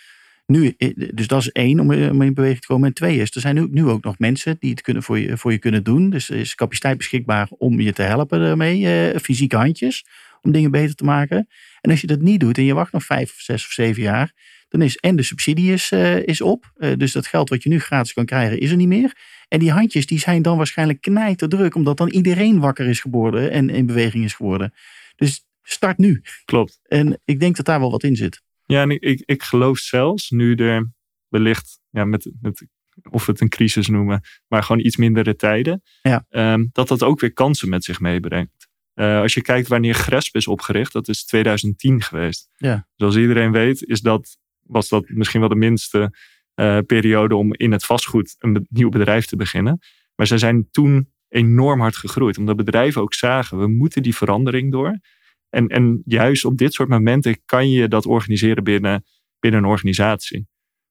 Nu, 0.47 0.75
eh, 0.79 0.91
dus 1.15 1.27
dat 1.27 1.41
is 1.41 1.53
één 1.53 1.81
om 1.81 1.93
in 1.93 2.35
beweging 2.35 2.61
te 2.61 2.67
komen. 2.67 2.89
En 2.89 2.95
twee 2.95 3.19
is, 3.19 3.35
er 3.35 3.41
zijn 3.41 3.55
nu, 3.55 3.69
nu 3.71 3.85
ook 3.85 4.05
nog 4.05 4.19
mensen 4.19 4.57
die 4.59 4.71
het 4.71 4.81
kunnen 4.81 5.03
voor, 5.03 5.19
je, 5.19 5.37
voor 5.37 5.53
je 5.53 5.59
kunnen 5.59 5.85
doen. 5.85 6.11
Dus 6.11 6.31
er 6.31 6.37
is 6.37 6.55
capaciteit 6.55 6.97
beschikbaar 6.97 7.49
om 7.51 7.81
je 7.81 7.93
te 7.93 8.03
helpen 8.03 8.41
daarmee. 8.41 8.87
Eh, 8.87 9.21
fysieke 9.21 9.57
handjes 9.57 10.07
om 10.43 10.53
dingen 10.53 10.71
beter 10.71 10.95
te 10.95 11.05
maken. 11.05 11.49
En 11.81 11.91
als 11.91 12.01
je 12.01 12.07
dat 12.07 12.21
niet 12.21 12.41
doet 12.41 12.59
en 12.59 12.65
je 12.65 12.75
wacht 12.75 12.93
nog 12.93 13.05
vijf 13.05 13.31
of 13.31 13.41
zes 13.41 13.67
of 13.67 13.73
zeven 13.73 14.03
jaar 14.03 14.33
dan 14.69 14.83
is 14.83 14.97
en 14.97 15.17
de 15.17 15.23
subsidie 15.23 15.73
is, 15.73 15.91
uh, 15.91 16.27
is 16.27 16.41
op. 16.41 16.73
Uh, 16.77 16.93
dus 16.97 17.13
dat 17.13 17.27
geld 17.27 17.49
wat 17.49 17.63
je 17.63 17.69
nu 17.69 17.81
gratis 17.81 18.13
kan 18.13 18.25
krijgen, 18.25 18.61
is 18.61 18.71
er 18.71 18.77
niet 18.77 18.89
meer. 18.89 19.17
En 19.49 19.59
die 19.59 19.71
handjes 19.71 20.07
die 20.07 20.19
zijn 20.19 20.43
dan 20.43 20.57
waarschijnlijk 20.57 21.01
knijterdruk, 21.01 21.75
omdat 21.75 21.97
dan 21.97 22.09
iedereen 22.09 22.61
wakker 22.61 22.87
is 22.87 23.01
geworden 23.01 23.51
en 23.51 23.71
in 23.71 23.87
beweging 23.87 24.25
is 24.25 24.35
geworden. 24.35 24.75
Dus 25.17 25.47
start 25.63 25.99
nu. 25.99 26.23
Klopt. 26.45 26.81
En 26.83 27.21
ik 27.25 27.41
denk 27.41 27.57
dat 27.57 27.67
daar 27.67 27.81
wel 27.81 27.91
wat 27.91 28.03
in 28.03 28.17
zit. 28.17 28.43
Ja, 28.67 28.83
en 28.83 28.91
ik, 28.91 29.23
ik 29.25 29.43
geloof 29.43 29.79
zelfs 29.79 30.31
nu 30.31 30.55
er 30.55 30.91
wellicht, 31.29 31.81
ja, 31.91 32.05
met, 32.05 32.31
met, 32.41 32.67
of 33.11 33.27
we 33.27 33.33
het 33.33 33.41
een 33.41 33.49
crisis 33.49 33.89
noemen, 33.89 34.21
maar 34.47 34.63
gewoon 34.63 34.85
iets 34.85 34.97
mindere 34.97 35.37
tijden, 35.37 35.83
ja. 36.03 36.27
um, 36.31 36.69
dat 36.73 36.89
dat 36.89 37.03
ook 37.03 37.21
weer 37.21 37.33
kansen 37.33 37.69
met 37.69 37.85
zich 37.85 38.01
meebrengt. 38.01 38.69
Uh, 38.95 39.21
als 39.21 39.35
je 39.35 39.43
kijkt 39.43 39.69
wanneer 39.69 39.95
Gresp 39.95 40.35
is 40.35 40.47
opgericht, 40.47 40.93
dat 40.93 41.09
is 41.09 41.25
2010 41.25 42.03
geweest. 42.03 42.49
Ja. 42.57 42.89
Zoals 42.95 43.17
iedereen 43.17 43.53
weet, 43.53 43.83
is 43.83 44.01
dat 44.01 44.39
was 44.63 44.89
dat 44.89 45.09
misschien 45.09 45.41
wel 45.41 45.49
de 45.49 45.55
minste 45.55 46.13
uh, 46.55 46.79
periode 46.87 47.35
om 47.35 47.55
in 47.55 47.73
het 47.73 47.85
vastgoed 47.85 48.37
een 48.39 48.67
nieuw 48.71 48.89
bedrijf 48.89 49.27
te 49.27 49.37
beginnen. 49.37 49.79
Maar 50.15 50.27
zij 50.27 50.39
zijn 50.39 50.69
toen 50.71 51.13
enorm 51.29 51.81
hard 51.81 51.97
gegroeid. 51.97 52.39
Omdat 52.39 52.57
bedrijven 52.57 53.03
ook 53.03 53.15
zagen, 53.15 53.59
we 53.59 53.67
moeten 53.67 54.03
die 54.03 54.17
verandering 54.17 54.73
door. 54.73 54.99
En, 55.51 55.69
en 55.69 56.03
juist 56.05 56.45
op 56.45 56.59
dit 56.59 56.73
soort 56.73 56.89
momenten 56.89 57.41
kan 57.45 57.71
je 57.71 57.89
dat 57.89 58.07
organiseren 58.07 58.65
binnen, 58.65 59.05
binnen 59.39 59.63
een 59.63 59.69
organisatie. 59.69 60.47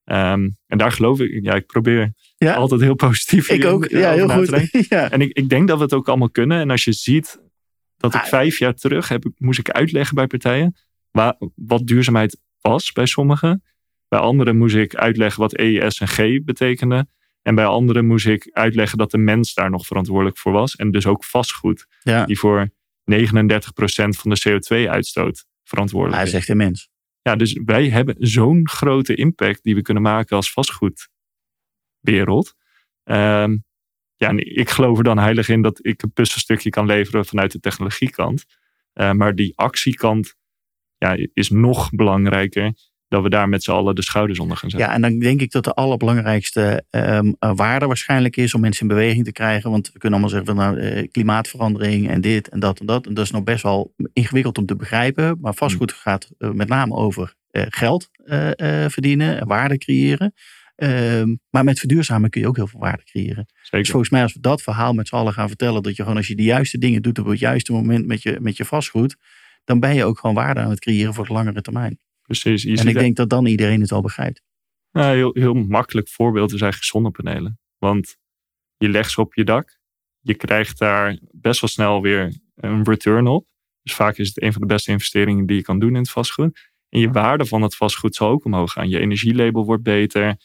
Um, 0.05 0.57
en 0.67 0.77
daar 0.77 0.91
geloof 0.91 1.19
ik, 1.19 1.43
ja, 1.43 1.53
ik 1.53 1.65
probeer 1.65 2.13
ja. 2.37 2.53
altijd 2.53 2.81
heel 2.81 2.95
positief 2.95 3.49
Ik 3.49 3.65
ook, 3.65 3.89
ja, 3.89 4.11
heel 4.11 4.29
goed. 4.29 4.69
ja. 4.89 5.11
En 5.11 5.21
ik, 5.21 5.31
ik 5.33 5.49
denk 5.49 5.67
dat 5.67 5.77
we 5.77 5.83
het 5.83 5.93
ook 5.93 6.07
allemaal 6.07 6.29
kunnen. 6.29 6.59
En 6.59 6.69
als 6.69 6.83
je 6.83 6.91
ziet 6.91 7.41
dat 7.97 8.13
ik 8.13 8.21
ah. 8.21 8.27
vijf 8.27 8.59
jaar 8.59 8.73
terug 8.73 9.07
heb, 9.07 9.31
moest 9.37 9.59
ik 9.59 9.69
uitleggen 9.69 10.15
bij 10.15 10.27
partijen 10.27 10.75
waar, 11.11 11.35
wat 11.55 11.87
duurzaamheid 11.87 12.41
was 12.61 12.91
bij 12.91 13.05
sommigen. 13.05 13.63
Bij 14.07 14.19
anderen 14.19 14.57
moest 14.57 14.75
ik 14.75 14.95
uitleggen 14.95 15.41
wat 15.41 15.57
E, 15.59 15.89
S 15.89 15.99
en 15.99 16.07
G 16.07 16.43
betekenen. 16.43 17.09
En 17.41 17.55
bij 17.55 17.65
anderen 17.65 18.05
moest 18.05 18.27
ik 18.27 18.49
uitleggen 18.51 18.97
dat 18.97 19.11
de 19.11 19.17
mens 19.17 19.53
daar 19.53 19.69
nog 19.69 19.85
verantwoordelijk 19.85 20.37
voor 20.37 20.51
was. 20.51 20.75
En 20.75 20.91
dus 20.91 21.05
ook 21.05 21.23
vastgoed, 21.23 21.85
die 22.25 22.39
voor 22.39 22.69
39% 22.69 22.74
van 24.17 24.29
de 24.29 24.49
CO2-uitstoot 24.49 25.45
verantwoordelijk 25.63 26.23
is. 26.23 26.31
Hij 26.31 26.39
zegt 26.39 26.47
de 26.47 26.55
mens. 26.55 26.89
Ja, 27.21 27.35
dus 27.35 27.59
wij 27.65 27.89
hebben 27.89 28.15
zo'n 28.17 28.69
grote 28.69 29.15
impact 29.15 29.63
die 29.63 29.75
we 29.75 29.81
kunnen 29.81 30.03
maken 30.03 30.35
als 30.35 30.51
vastgoedwereld. 30.51 32.53
Um, 33.03 33.63
ja, 34.15 34.29
en 34.29 34.57
ik 34.57 34.69
geloof 34.69 34.97
er 34.97 35.03
dan 35.03 35.17
heilig 35.17 35.49
in 35.49 35.61
dat 35.61 35.85
ik 35.85 36.01
een 36.01 36.11
puzzelstukje 36.11 36.69
kan 36.69 36.85
leveren 36.85 37.25
vanuit 37.25 37.51
de 37.51 37.59
technologiekant. 37.59 38.45
Uh, 38.93 39.11
maar 39.11 39.35
die 39.35 39.57
actiekant 39.57 40.35
ja, 40.97 41.17
is 41.33 41.49
nog 41.49 41.89
belangrijker 41.89 42.73
dat 43.15 43.23
we 43.23 43.29
daar 43.29 43.49
met 43.49 43.63
z'n 43.63 43.71
allen 43.71 43.95
de 43.95 44.03
schouders 44.03 44.39
onder 44.39 44.57
gaan 44.57 44.69
zetten. 44.69 44.89
Ja, 44.89 44.95
en 44.95 45.01
dan 45.01 45.19
denk 45.19 45.41
ik 45.41 45.51
dat 45.51 45.63
de 45.63 45.73
allerbelangrijkste 45.73 46.83
um, 46.89 47.35
waarde 47.39 47.85
waarschijnlijk 47.85 48.37
is 48.37 48.53
om 48.53 48.61
mensen 48.61 48.81
in 48.81 48.95
beweging 48.95 49.25
te 49.25 49.31
krijgen. 49.31 49.71
Want 49.71 49.91
we 49.91 49.99
kunnen 49.99 50.19
allemaal 50.19 50.37
zeggen 50.39 50.55
van 50.55 50.65
nou, 50.65 50.95
uh, 50.95 51.07
klimaatverandering 51.11 52.09
en 52.09 52.21
dit 52.21 52.49
en 52.49 52.59
dat 52.59 52.79
en 52.79 52.85
dat. 52.85 53.07
En 53.07 53.13
dat 53.13 53.25
is 53.25 53.31
nog 53.31 53.43
best 53.43 53.63
wel 53.63 53.93
ingewikkeld 54.13 54.57
om 54.57 54.65
te 54.65 54.75
begrijpen. 54.75 55.37
Maar 55.41 55.53
vastgoed 55.53 55.91
mm. 55.91 55.97
gaat 55.97 56.29
uh, 56.37 56.51
met 56.51 56.67
name 56.67 56.95
over 56.95 57.33
geld 57.51 58.09
verdienen 58.87 59.39
en 59.39 59.47
waarde 59.47 59.77
creëren. 59.77 60.33
Um, 60.75 61.39
maar 61.49 61.63
met 61.63 61.79
verduurzamen 61.79 62.29
kun 62.29 62.41
je 62.41 62.47
ook 62.47 62.55
heel 62.55 62.67
veel 62.67 62.79
waarde 62.79 63.03
creëren. 63.03 63.45
Zeker. 63.61 63.79
Dus 63.79 63.89
volgens 63.89 64.11
mij 64.11 64.21
als 64.21 64.33
we 64.33 64.39
dat 64.39 64.61
verhaal 64.61 64.93
met 64.93 65.07
z'n 65.07 65.15
allen 65.15 65.33
gaan 65.33 65.47
vertellen. 65.47 65.83
Dat 65.83 65.95
je 65.95 66.01
gewoon 66.01 66.17
als 66.17 66.27
je 66.27 66.35
de 66.35 66.43
juiste 66.43 66.77
dingen 66.77 67.01
doet 67.01 67.19
op 67.19 67.25
het 67.25 67.39
juiste 67.39 67.71
moment 67.71 68.05
met 68.05 68.21
je, 68.23 68.37
met 68.41 68.57
je 68.57 68.65
vastgoed. 68.65 69.15
Dan 69.63 69.79
ben 69.79 69.95
je 69.95 70.05
ook 70.05 70.19
gewoon 70.19 70.35
waarde 70.35 70.59
aan 70.59 70.69
het 70.69 70.79
creëren 70.79 71.13
voor 71.13 71.25
de 71.25 71.33
langere 71.33 71.61
termijn. 71.61 71.99
Precies. 72.25 72.65
en 72.65 72.87
ik 72.87 72.93
denk 72.93 73.15
dat 73.15 73.29
dan 73.29 73.45
iedereen 73.45 73.81
het 73.81 73.91
al 73.91 74.01
begrijpt. 74.01 74.41
Nou, 74.91 75.15
heel, 75.15 75.33
heel 75.33 75.53
makkelijk 75.53 76.09
voorbeeld 76.09 76.53
is 76.53 76.61
eigenlijk 76.61 76.91
zonnepanelen. 76.91 77.59
Want 77.77 78.17
je 78.77 78.89
legt 78.89 79.11
ze 79.11 79.21
op 79.21 79.33
je 79.33 79.43
dak. 79.43 79.77
Je 80.19 80.33
krijgt 80.33 80.79
daar 80.79 81.19
best 81.31 81.61
wel 81.61 81.69
snel 81.69 82.01
weer 82.01 82.33
een 82.55 82.83
return 82.83 83.27
op. 83.27 83.47
Dus 83.81 83.95
vaak 83.95 84.17
is 84.17 84.27
het 84.27 84.41
een 84.41 84.51
van 84.51 84.61
de 84.61 84.67
beste 84.67 84.91
investeringen 84.91 85.45
die 85.45 85.55
je 85.55 85.61
kan 85.61 85.79
doen 85.79 85.89
in 85.89 85.95
het 85.95 86.09
vastgoed. 86.09 86.71
En 86.89 86.99
je 86.99 87.09
waarde 87.11 87.45
van 87.45 87.61
het 87.61 87.75
vastgoed 87.75 88.15
zal 88.15 88.29
ook 88.29 88.45
omhoog 88.45 88.71
gaan. 88.71 88.89
Je 88.89 88.99
energielabel 88.99 89.65
wordt 89.65 89.83
beter. 89.83 90.35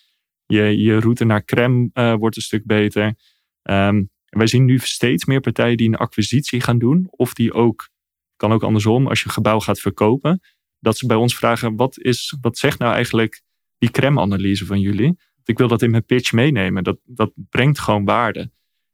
Je, 0.46 0.78
je 0.78 1.00
route 1.00 1.24
naar 1.24 1.44
crème 1.44 1.90
uh, 1.94 2.14
wordt 2.14 2.36
een 2.36 2.42
stuk 2.42 2.64
beter. 2.64 3.14
Um, 3.62 4.10
wij 4.30 4.46
zien 4.46 4.64
nu 4.64 4.78
steeds 4.78 5.24
meer 5.24 5.40
partijen 5.40 5.76
die 5.76 5.88
een 5.88 5.96
acquisitie 5.96 6.60
gaan 6.60 6.78
doen. 6.78 7.06
Of 7.10 7.34
die 7.34 7.52
ook, 7.52 7.88
kan 8.36 8.52
ook 8.52 8.62
andersom, 8.62 9.06
als 9.06 9.20
je 9.20 9.26
een 9.26 9.32
gebouw 9.32 9.60
gaat 9.60 9.80
verkopen. 9.80 10.40
Dat 10.80 10.98
ze 10.98 11.06
bij 11.06 11.16
ons 11.16 11.36
vragen, 11.36 11.76
wat, 11.76 11.98
is, 11.98 12.36
wat 12.40 12.58
zegt 12.58 12.78
nou 12.78 12.94
eigenlijk 12.94 13.42
die 13.78 13.90
crème-analyse 13.90 14.66
van 14.66 14.80
jullie? 14.80 15.18
Ik 15.44 15.58
wil 15.58 15.68
dat 15.68 15.82
in 15.82 15.90
mijn 15.90 16.04
pitch 16.04 16.32
meenemen. 16.32 16.84
Dat, 16.84 16.98
dat 17.04 17.32
brengt 17.34 17.78
gewoon 17.78 18.04
waarde. 18.04 18.50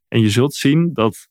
En 0.09 0.21
je 0.21 0.31
zult 0.31 0.55
zien 0.55 0.93
dat 0.93 1.29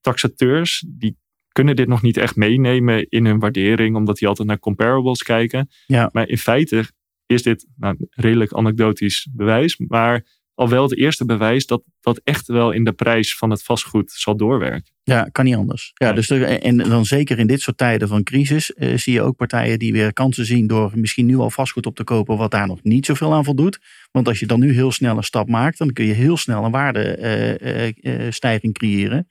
taxateurs, 0.00 0.84
die 0.88 1.16
kunnen 1.48 1.76
dit 1.76 1.88
nog 1.88 2.02
niet 2.02 2.16
echt 2.16 2.36
meenemen 2.36 3.08
in 3.08 3.26
hun 3.26 3.38
waardering, 3.38 3.96
omdat 3.96 4.16
die 4.16 4.28
altijd 4.28 4.48
naar 4.48 4.58
comparables 4.58 5.22
kijken. 5.22 5.68
Ja. 5.86 6.08
Maar 6.12 6.28
in 6.28 6.38
feite 6.38 6.84
is 7.26 7.42
dit 7.42 7.66
nou, 7.76 7.96
redelijk 8.10 8.52
anekdotisch 8.52 9.28
bewijs, 9.32 9.76
maar 9.76 10.26
al 10.54 10.68
wel 10.68 10.82
het 10.82 10.96
eerste 10.96 11.24
bewijs 11.24 11.66
dat 11.66 11.82
dat 12.00 12.20
echt 12.24 12.46
wel 12.46 12.70
in 12.70 12.84
de 12.84 12.92
prijs 12.92 13.36
van 13.36 13.50
het 13.50 13.62
vastgoed 13.62 14.12
zal 14.12 14.36
doorwerken. 14.36 14.90
Ja, 15.02 15.28
kan 15.32 15.44
niet 15.44 15.56
anders. 15.56 15.90
Ja, 15.94 16.12
Dus 16.12 16.30
en 16.30 16.76
dan 16.76 17.04
zeker 17.04 17.38
in 17.38 17.46
dit 17.46 17.60
soort 17.60 17.76
tijden 17.76 18.08
van 18.08 18.22
crisis 18.22 18.72
eh, 18.72 18.96
zie 18.96 19.12
je 19.12 19.22
ook 19.22 19.36
partijen 19.36 19.78
die 19.78 19.92
weer 19.92 20.12
kansen 20.12 20.46
zien 20.46 20.66
door 20.66 20.90
misschien 20.94 21.26
nu 21.26 21.36
al 21.36 21.50
vastgoed 21.50 21.86
op 21.86 21.96
te 21.96 22.04
kopen 22.04 22.36
wat 22.36 22.50
daar 22.50 22.66
nog 22.66 22.82
niet 22.82 23.06
zoveel 23.06 23.32
aan 23.32 23.44
voldoet. 23.44 23.78
Want 24.10 24.28
als 24.28 24.40
je 24.40 24.46
dan 24.46 24.60
nu 24.60 24.72
heel 24.72 24.92
snel 24.92 25.16
een 25.16 25.22
stap 25.22 25.48
maakt, 25.48 25.78
dan 25.78 25.92
kun 25.92 26.04
je 26.04 26.12
heel 26.12 26.36
snel 26.36 26.64
een 26.64 26.70
waardestijging 26.70 28.78
uh, 28.78 28.88
uh, 28.88 29.24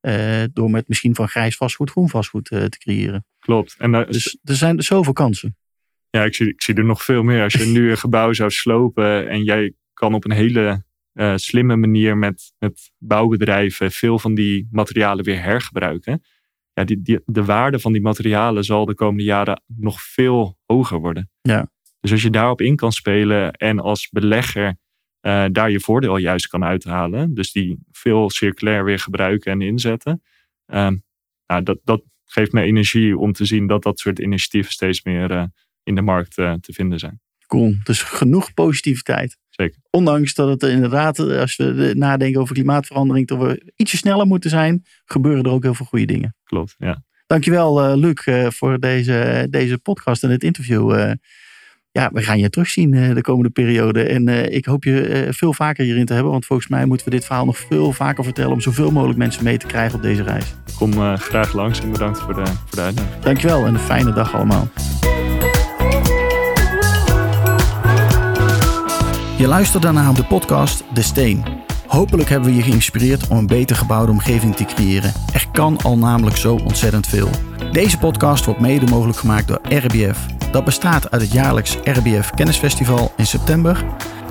creëren. 0.00 0.52
door 0.52 0.70
met 0.70 0.88
misschien 0.88 1.14
van 1.14 1.28
grijs 1.28 1.56
vastgoed 1.56 1.90
groen 1.90 2.08
vastgoed 2.08 2.44
te 2.44 2.76
creëren. 2.78 3.24
Klopt. 3.38 3.74
En 3.78 3.92
dus 3.92 4.38
er 4.44 4.56
zijn 4.56 4.76
er 4.76 4.84
zoveel 4.84 5.12
kansen. 5.12 5.56
Ja, 6.10 6.24
ik 6.24 6.34
zie, 6.34 6.48
ik 6.48 6.62
zie 6.62 6.74
er 6.74 6.84
nog 6.84 7.04
veel 7.04 7.22
meer. 7.22 7.42
Als 7.42 7.52
je 7.52 7.66
nu 7.76 7.90
een 7.90 7.98
gebouw 7.98 8.32
zou 8.32 8.50
slopen 8.50 9.28
en 9.28 9.44
jij 9.44 9.74
kan 10.00 10.14
op 10.14 10.24
een 10.24 10.32
hele 10.32 10.84
uh, 11.12 11.32
slimme 11.36 11.76
manier 11.76 12.16
met, 12.16 12.52
met 12.58 12.92
bouwbedrijven 12.98 13.90
veel 13.90 14.18
van 14.18 14.34
die 14.34 14.68
materialen 14.70 15.24
weer 15.24 15.42
hergebruiken. 15.42 16.22
Ja, 16.72 16.84
die, 16.84 17.02
die, 17.02 17.20
de 17.24 17.44
waarde 17.44 17.78
van 17.78 17.92
die 17.92 18.02
materialen 18.02 18.64
zal 18.64 18.84
de 18.84 18.94
komende 18.94 19.22
jaren 19.22 19.62
nog 19.66 20.02
veel 20.02 20.58
hoger 20.66 20.98
worden. 20.98 21.30
Ja. 21.40 21.70
Dus 22.00 22.12
als 22.12 22.22
je 22.22 22.30
daarop 22.30 22.60
in 22.60 22.76
kan 22.76 22.92
spelen 22.92 23.52
en 23.52 23.78
als 23.78 24.08
belegger 24.08 24.66
uh, 25.26 25.44
daar 25.52 25.70
je 25.70 25.80
voordeel 25.80 26.16
juist 26.16 26.46
kan 26.46 26.64
uithalen, 26.64 27.34
dus 27.34 27.52
die 27.52 27.78
veel 27.92 28.30
circulair 28.30 28.84
weer 28.84 28.98
gebruiken 28.98 29.52
en 29.52 29.60
inzetten, 29.60 30.22
uh, 30.66 30.90
nou, 31.46 31.62
dat, 31.62 31.78
dat 31.84 32.02
geeft 32.24 32.52
me 32.52 32.62
energie 32.62 33.18
om 33.18 33.32
te 33.32 33.44
zien 33.44 33.66
dat 33.66 33.82
dat 33.82 33.98
soort 33.98 34.18
initiatieven 34.18 34.72
steeds 34.72 35.02
meer 35.02 35.30
uh, 35.30 35.44
in 35.82 35.94
de 35.94 36.02
markt 36.02 36.34
te 36.34 36.72
vinden 36.72 36.98
zijn. 36.98 37.20
Cool, 37.46 37.74
dus 37.84 38.02
genoeg 38.02 38.54
positiviteit. 38.54 39.38
Zeker. 39.60 39.78
Ondanks 39.90 40.34
dat 40.34 40.48
het 40.48 40.70
inderdaad, 40.70 41.18
als 41.18 41.56
we 41.56 41.92
nadenken 41.96 42.40
over 42.40 42.54
klimaatverandering, 42.54 43.26
dat 43.26 43.38
we 43.38 43.72
ietsje 43.76 43.96
sneller 43.96 44.26
moeten 44.26 44.50
zijn, 44.50 44.84
gebeuren 45.04 45.44
er 45.44 45.50
ook 45.50 45.62
heel 45.62 45.74
veel 45.74 45.86
goede 45.86 46.04
dingen. 46.04 46.34
Klopt, 46.44 46.74
ja. 46.78 47.02
Dankjewel 47.26 47.90
uh, 47.90 47.96
Luc 47.96 48.26
uh, 48.26 48.46
voor 48.50 48.78
deze, 48.78 49.46
deze 49.50 49.78
podcast 49.78 50.22
en 50.22 50.28
dit 50.28 50.42
interview. 50.42 50.94
Uh, 50.94 51.12
ja, 51.90 52.10
we 52.12 52.22
gaan 52.22 52.38
je 52.38 52.50
terugzien 52.50 53.14
de 53.14 53.20
komende 53.20 53.50
periode. 53.50 54.02
En 54.02 54.52
ik 54.52 54.64
hoop 54.64 54.84
je 54.84 55.26
veel 55.30 55.52
vaker 55.52 55.84
hierin 55.84 56.04
te 56.04 56.12
hebben. 56.12 56.32
Want 56.32 56.46
volgens 56.46 56.68
mij 56.68 56.84
moeten 56.84 57.06
we 57.06 57.12
dit 57.12 57.24
verhaal 57.24 57.44
nog 57.44 57.58
veel 57.58 57.92
vaker 57.92 58.24
vertellen. 58.24 58.52
Om 58.52 58.60
zoveel 58.60 58.90
mogelijk 58.90 59.18
mensen 59.18 59.44
mee 59.44 59.58
te 59.58 59.66
krijgen 59.66 59.96
op 59.96 60.02
deze 60.02 60.22
reis. 60.22 60.54
Kom 60.76 61.16
graag 61.16 61.52
langs 61.52 61.80
en 61.80 61.90
bedankt 61.90 62.18
voor 62.18 62.34
de, 62.34 62.46
voor 62.46 62.76
de 62.76 62.80
uitnodiging. 62.80 63.22
Dankjewel 63.22 63.66
en 63.66 63.74
een 63.74 63.80
fijne 63.80 64.12
dag 64.12 64.34
allemaal. 64.34 64.68
Je 69.40 69.48
luistert 69.48 69.82
daarna 69.82 70.10
op 70.10 70.16
de 70.16 70.24
podcast 70.24 70.84
De 70.92 71.02
Steen. 71.02 71.44
Hopelijk 71.86 72.28
hebben 72.28 72.48
we 72.48 72.56
je 72.56 72.62
geïnspireerd 72.62 73.28
om 73.28 73.36
een 73.36 73.46
beter 73.46 73.76
gebouwde 73.76 74.12
omgeving 74.12 74.56
te 74.56 74.64
creëren. 74.64 75.12
Er 75.32 75.46
kan 75.52 75.78
al 75.82 75.98
namelijk 75.98 76.36
zo 76.36 76.54
ontzettend 76.54 77.06
veel. 77.06 77.28
Deze 77.72 77.98
podcast 77.98 78.44
wordt 78.44 78.60
mede 78.60 78.86
mogelijk 78.86 79.18
gemaakt 79.18 79.48
door 79.48 79.60
RBF. 79.62 80.26
Dat 80.52 80.64
bestaat 80.64 81.10
uit 81.10 81.22
het 81.22 81.32
jaarlijks 81.32 81.76
RBF 81.84 82.30
Kennisfestival 82.30 83.12
in 83.16 83.26
september, 83.26 83.84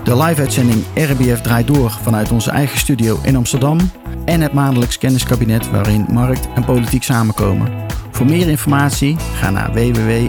de 0.03 0.17
live-uitzending 0.17 0.83
RBF 0.95 1.41
draait 1.41 1.67
door 1.67 1.91
vanuit 1.91 2.31
onze 2.31 2.51
eigen 2.51 2.79
studio 2.79 3.19
in 3.23 3.35
Amsterdam 3.35 3.79
en 4.25 4.41
het 4.41 4.53
maandelijks 4.53 4.97
kenniskabinet 4.97 5.71
waarin 5.71 6.05
markt 6.11 6.47
en 6.55 6.65
politiek 6.65 7.03
samenkomen. 7.03 7.71
Voor 8.11 8.25
meer 8.25 8.47
informatie 8.49 9.15
ga 9.33 9.49
naar 9.49 9.73
www.rbf.nl. 9.73 10.27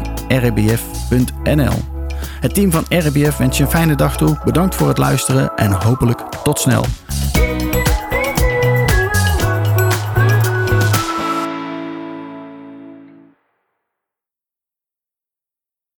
Het 2.40 2.54
team 2.54 2.70
van 2.70 2.85
RBF 2.88 3.37
wens 3.37 3.56
je 3.56 3.62
een 3.62 3.70
fijne 3.70 3.94
dag 3.94 4.16
toe. 4.16 4.38
Bedankt 4.44 4.74
voor 4.74 4.88
het 4.88 4.98
luisteren 4.98 5.52
en 5.56 5.72
hopelijk 5.72 6.20
tot 6.42 6.59
snel. 6.59 6.85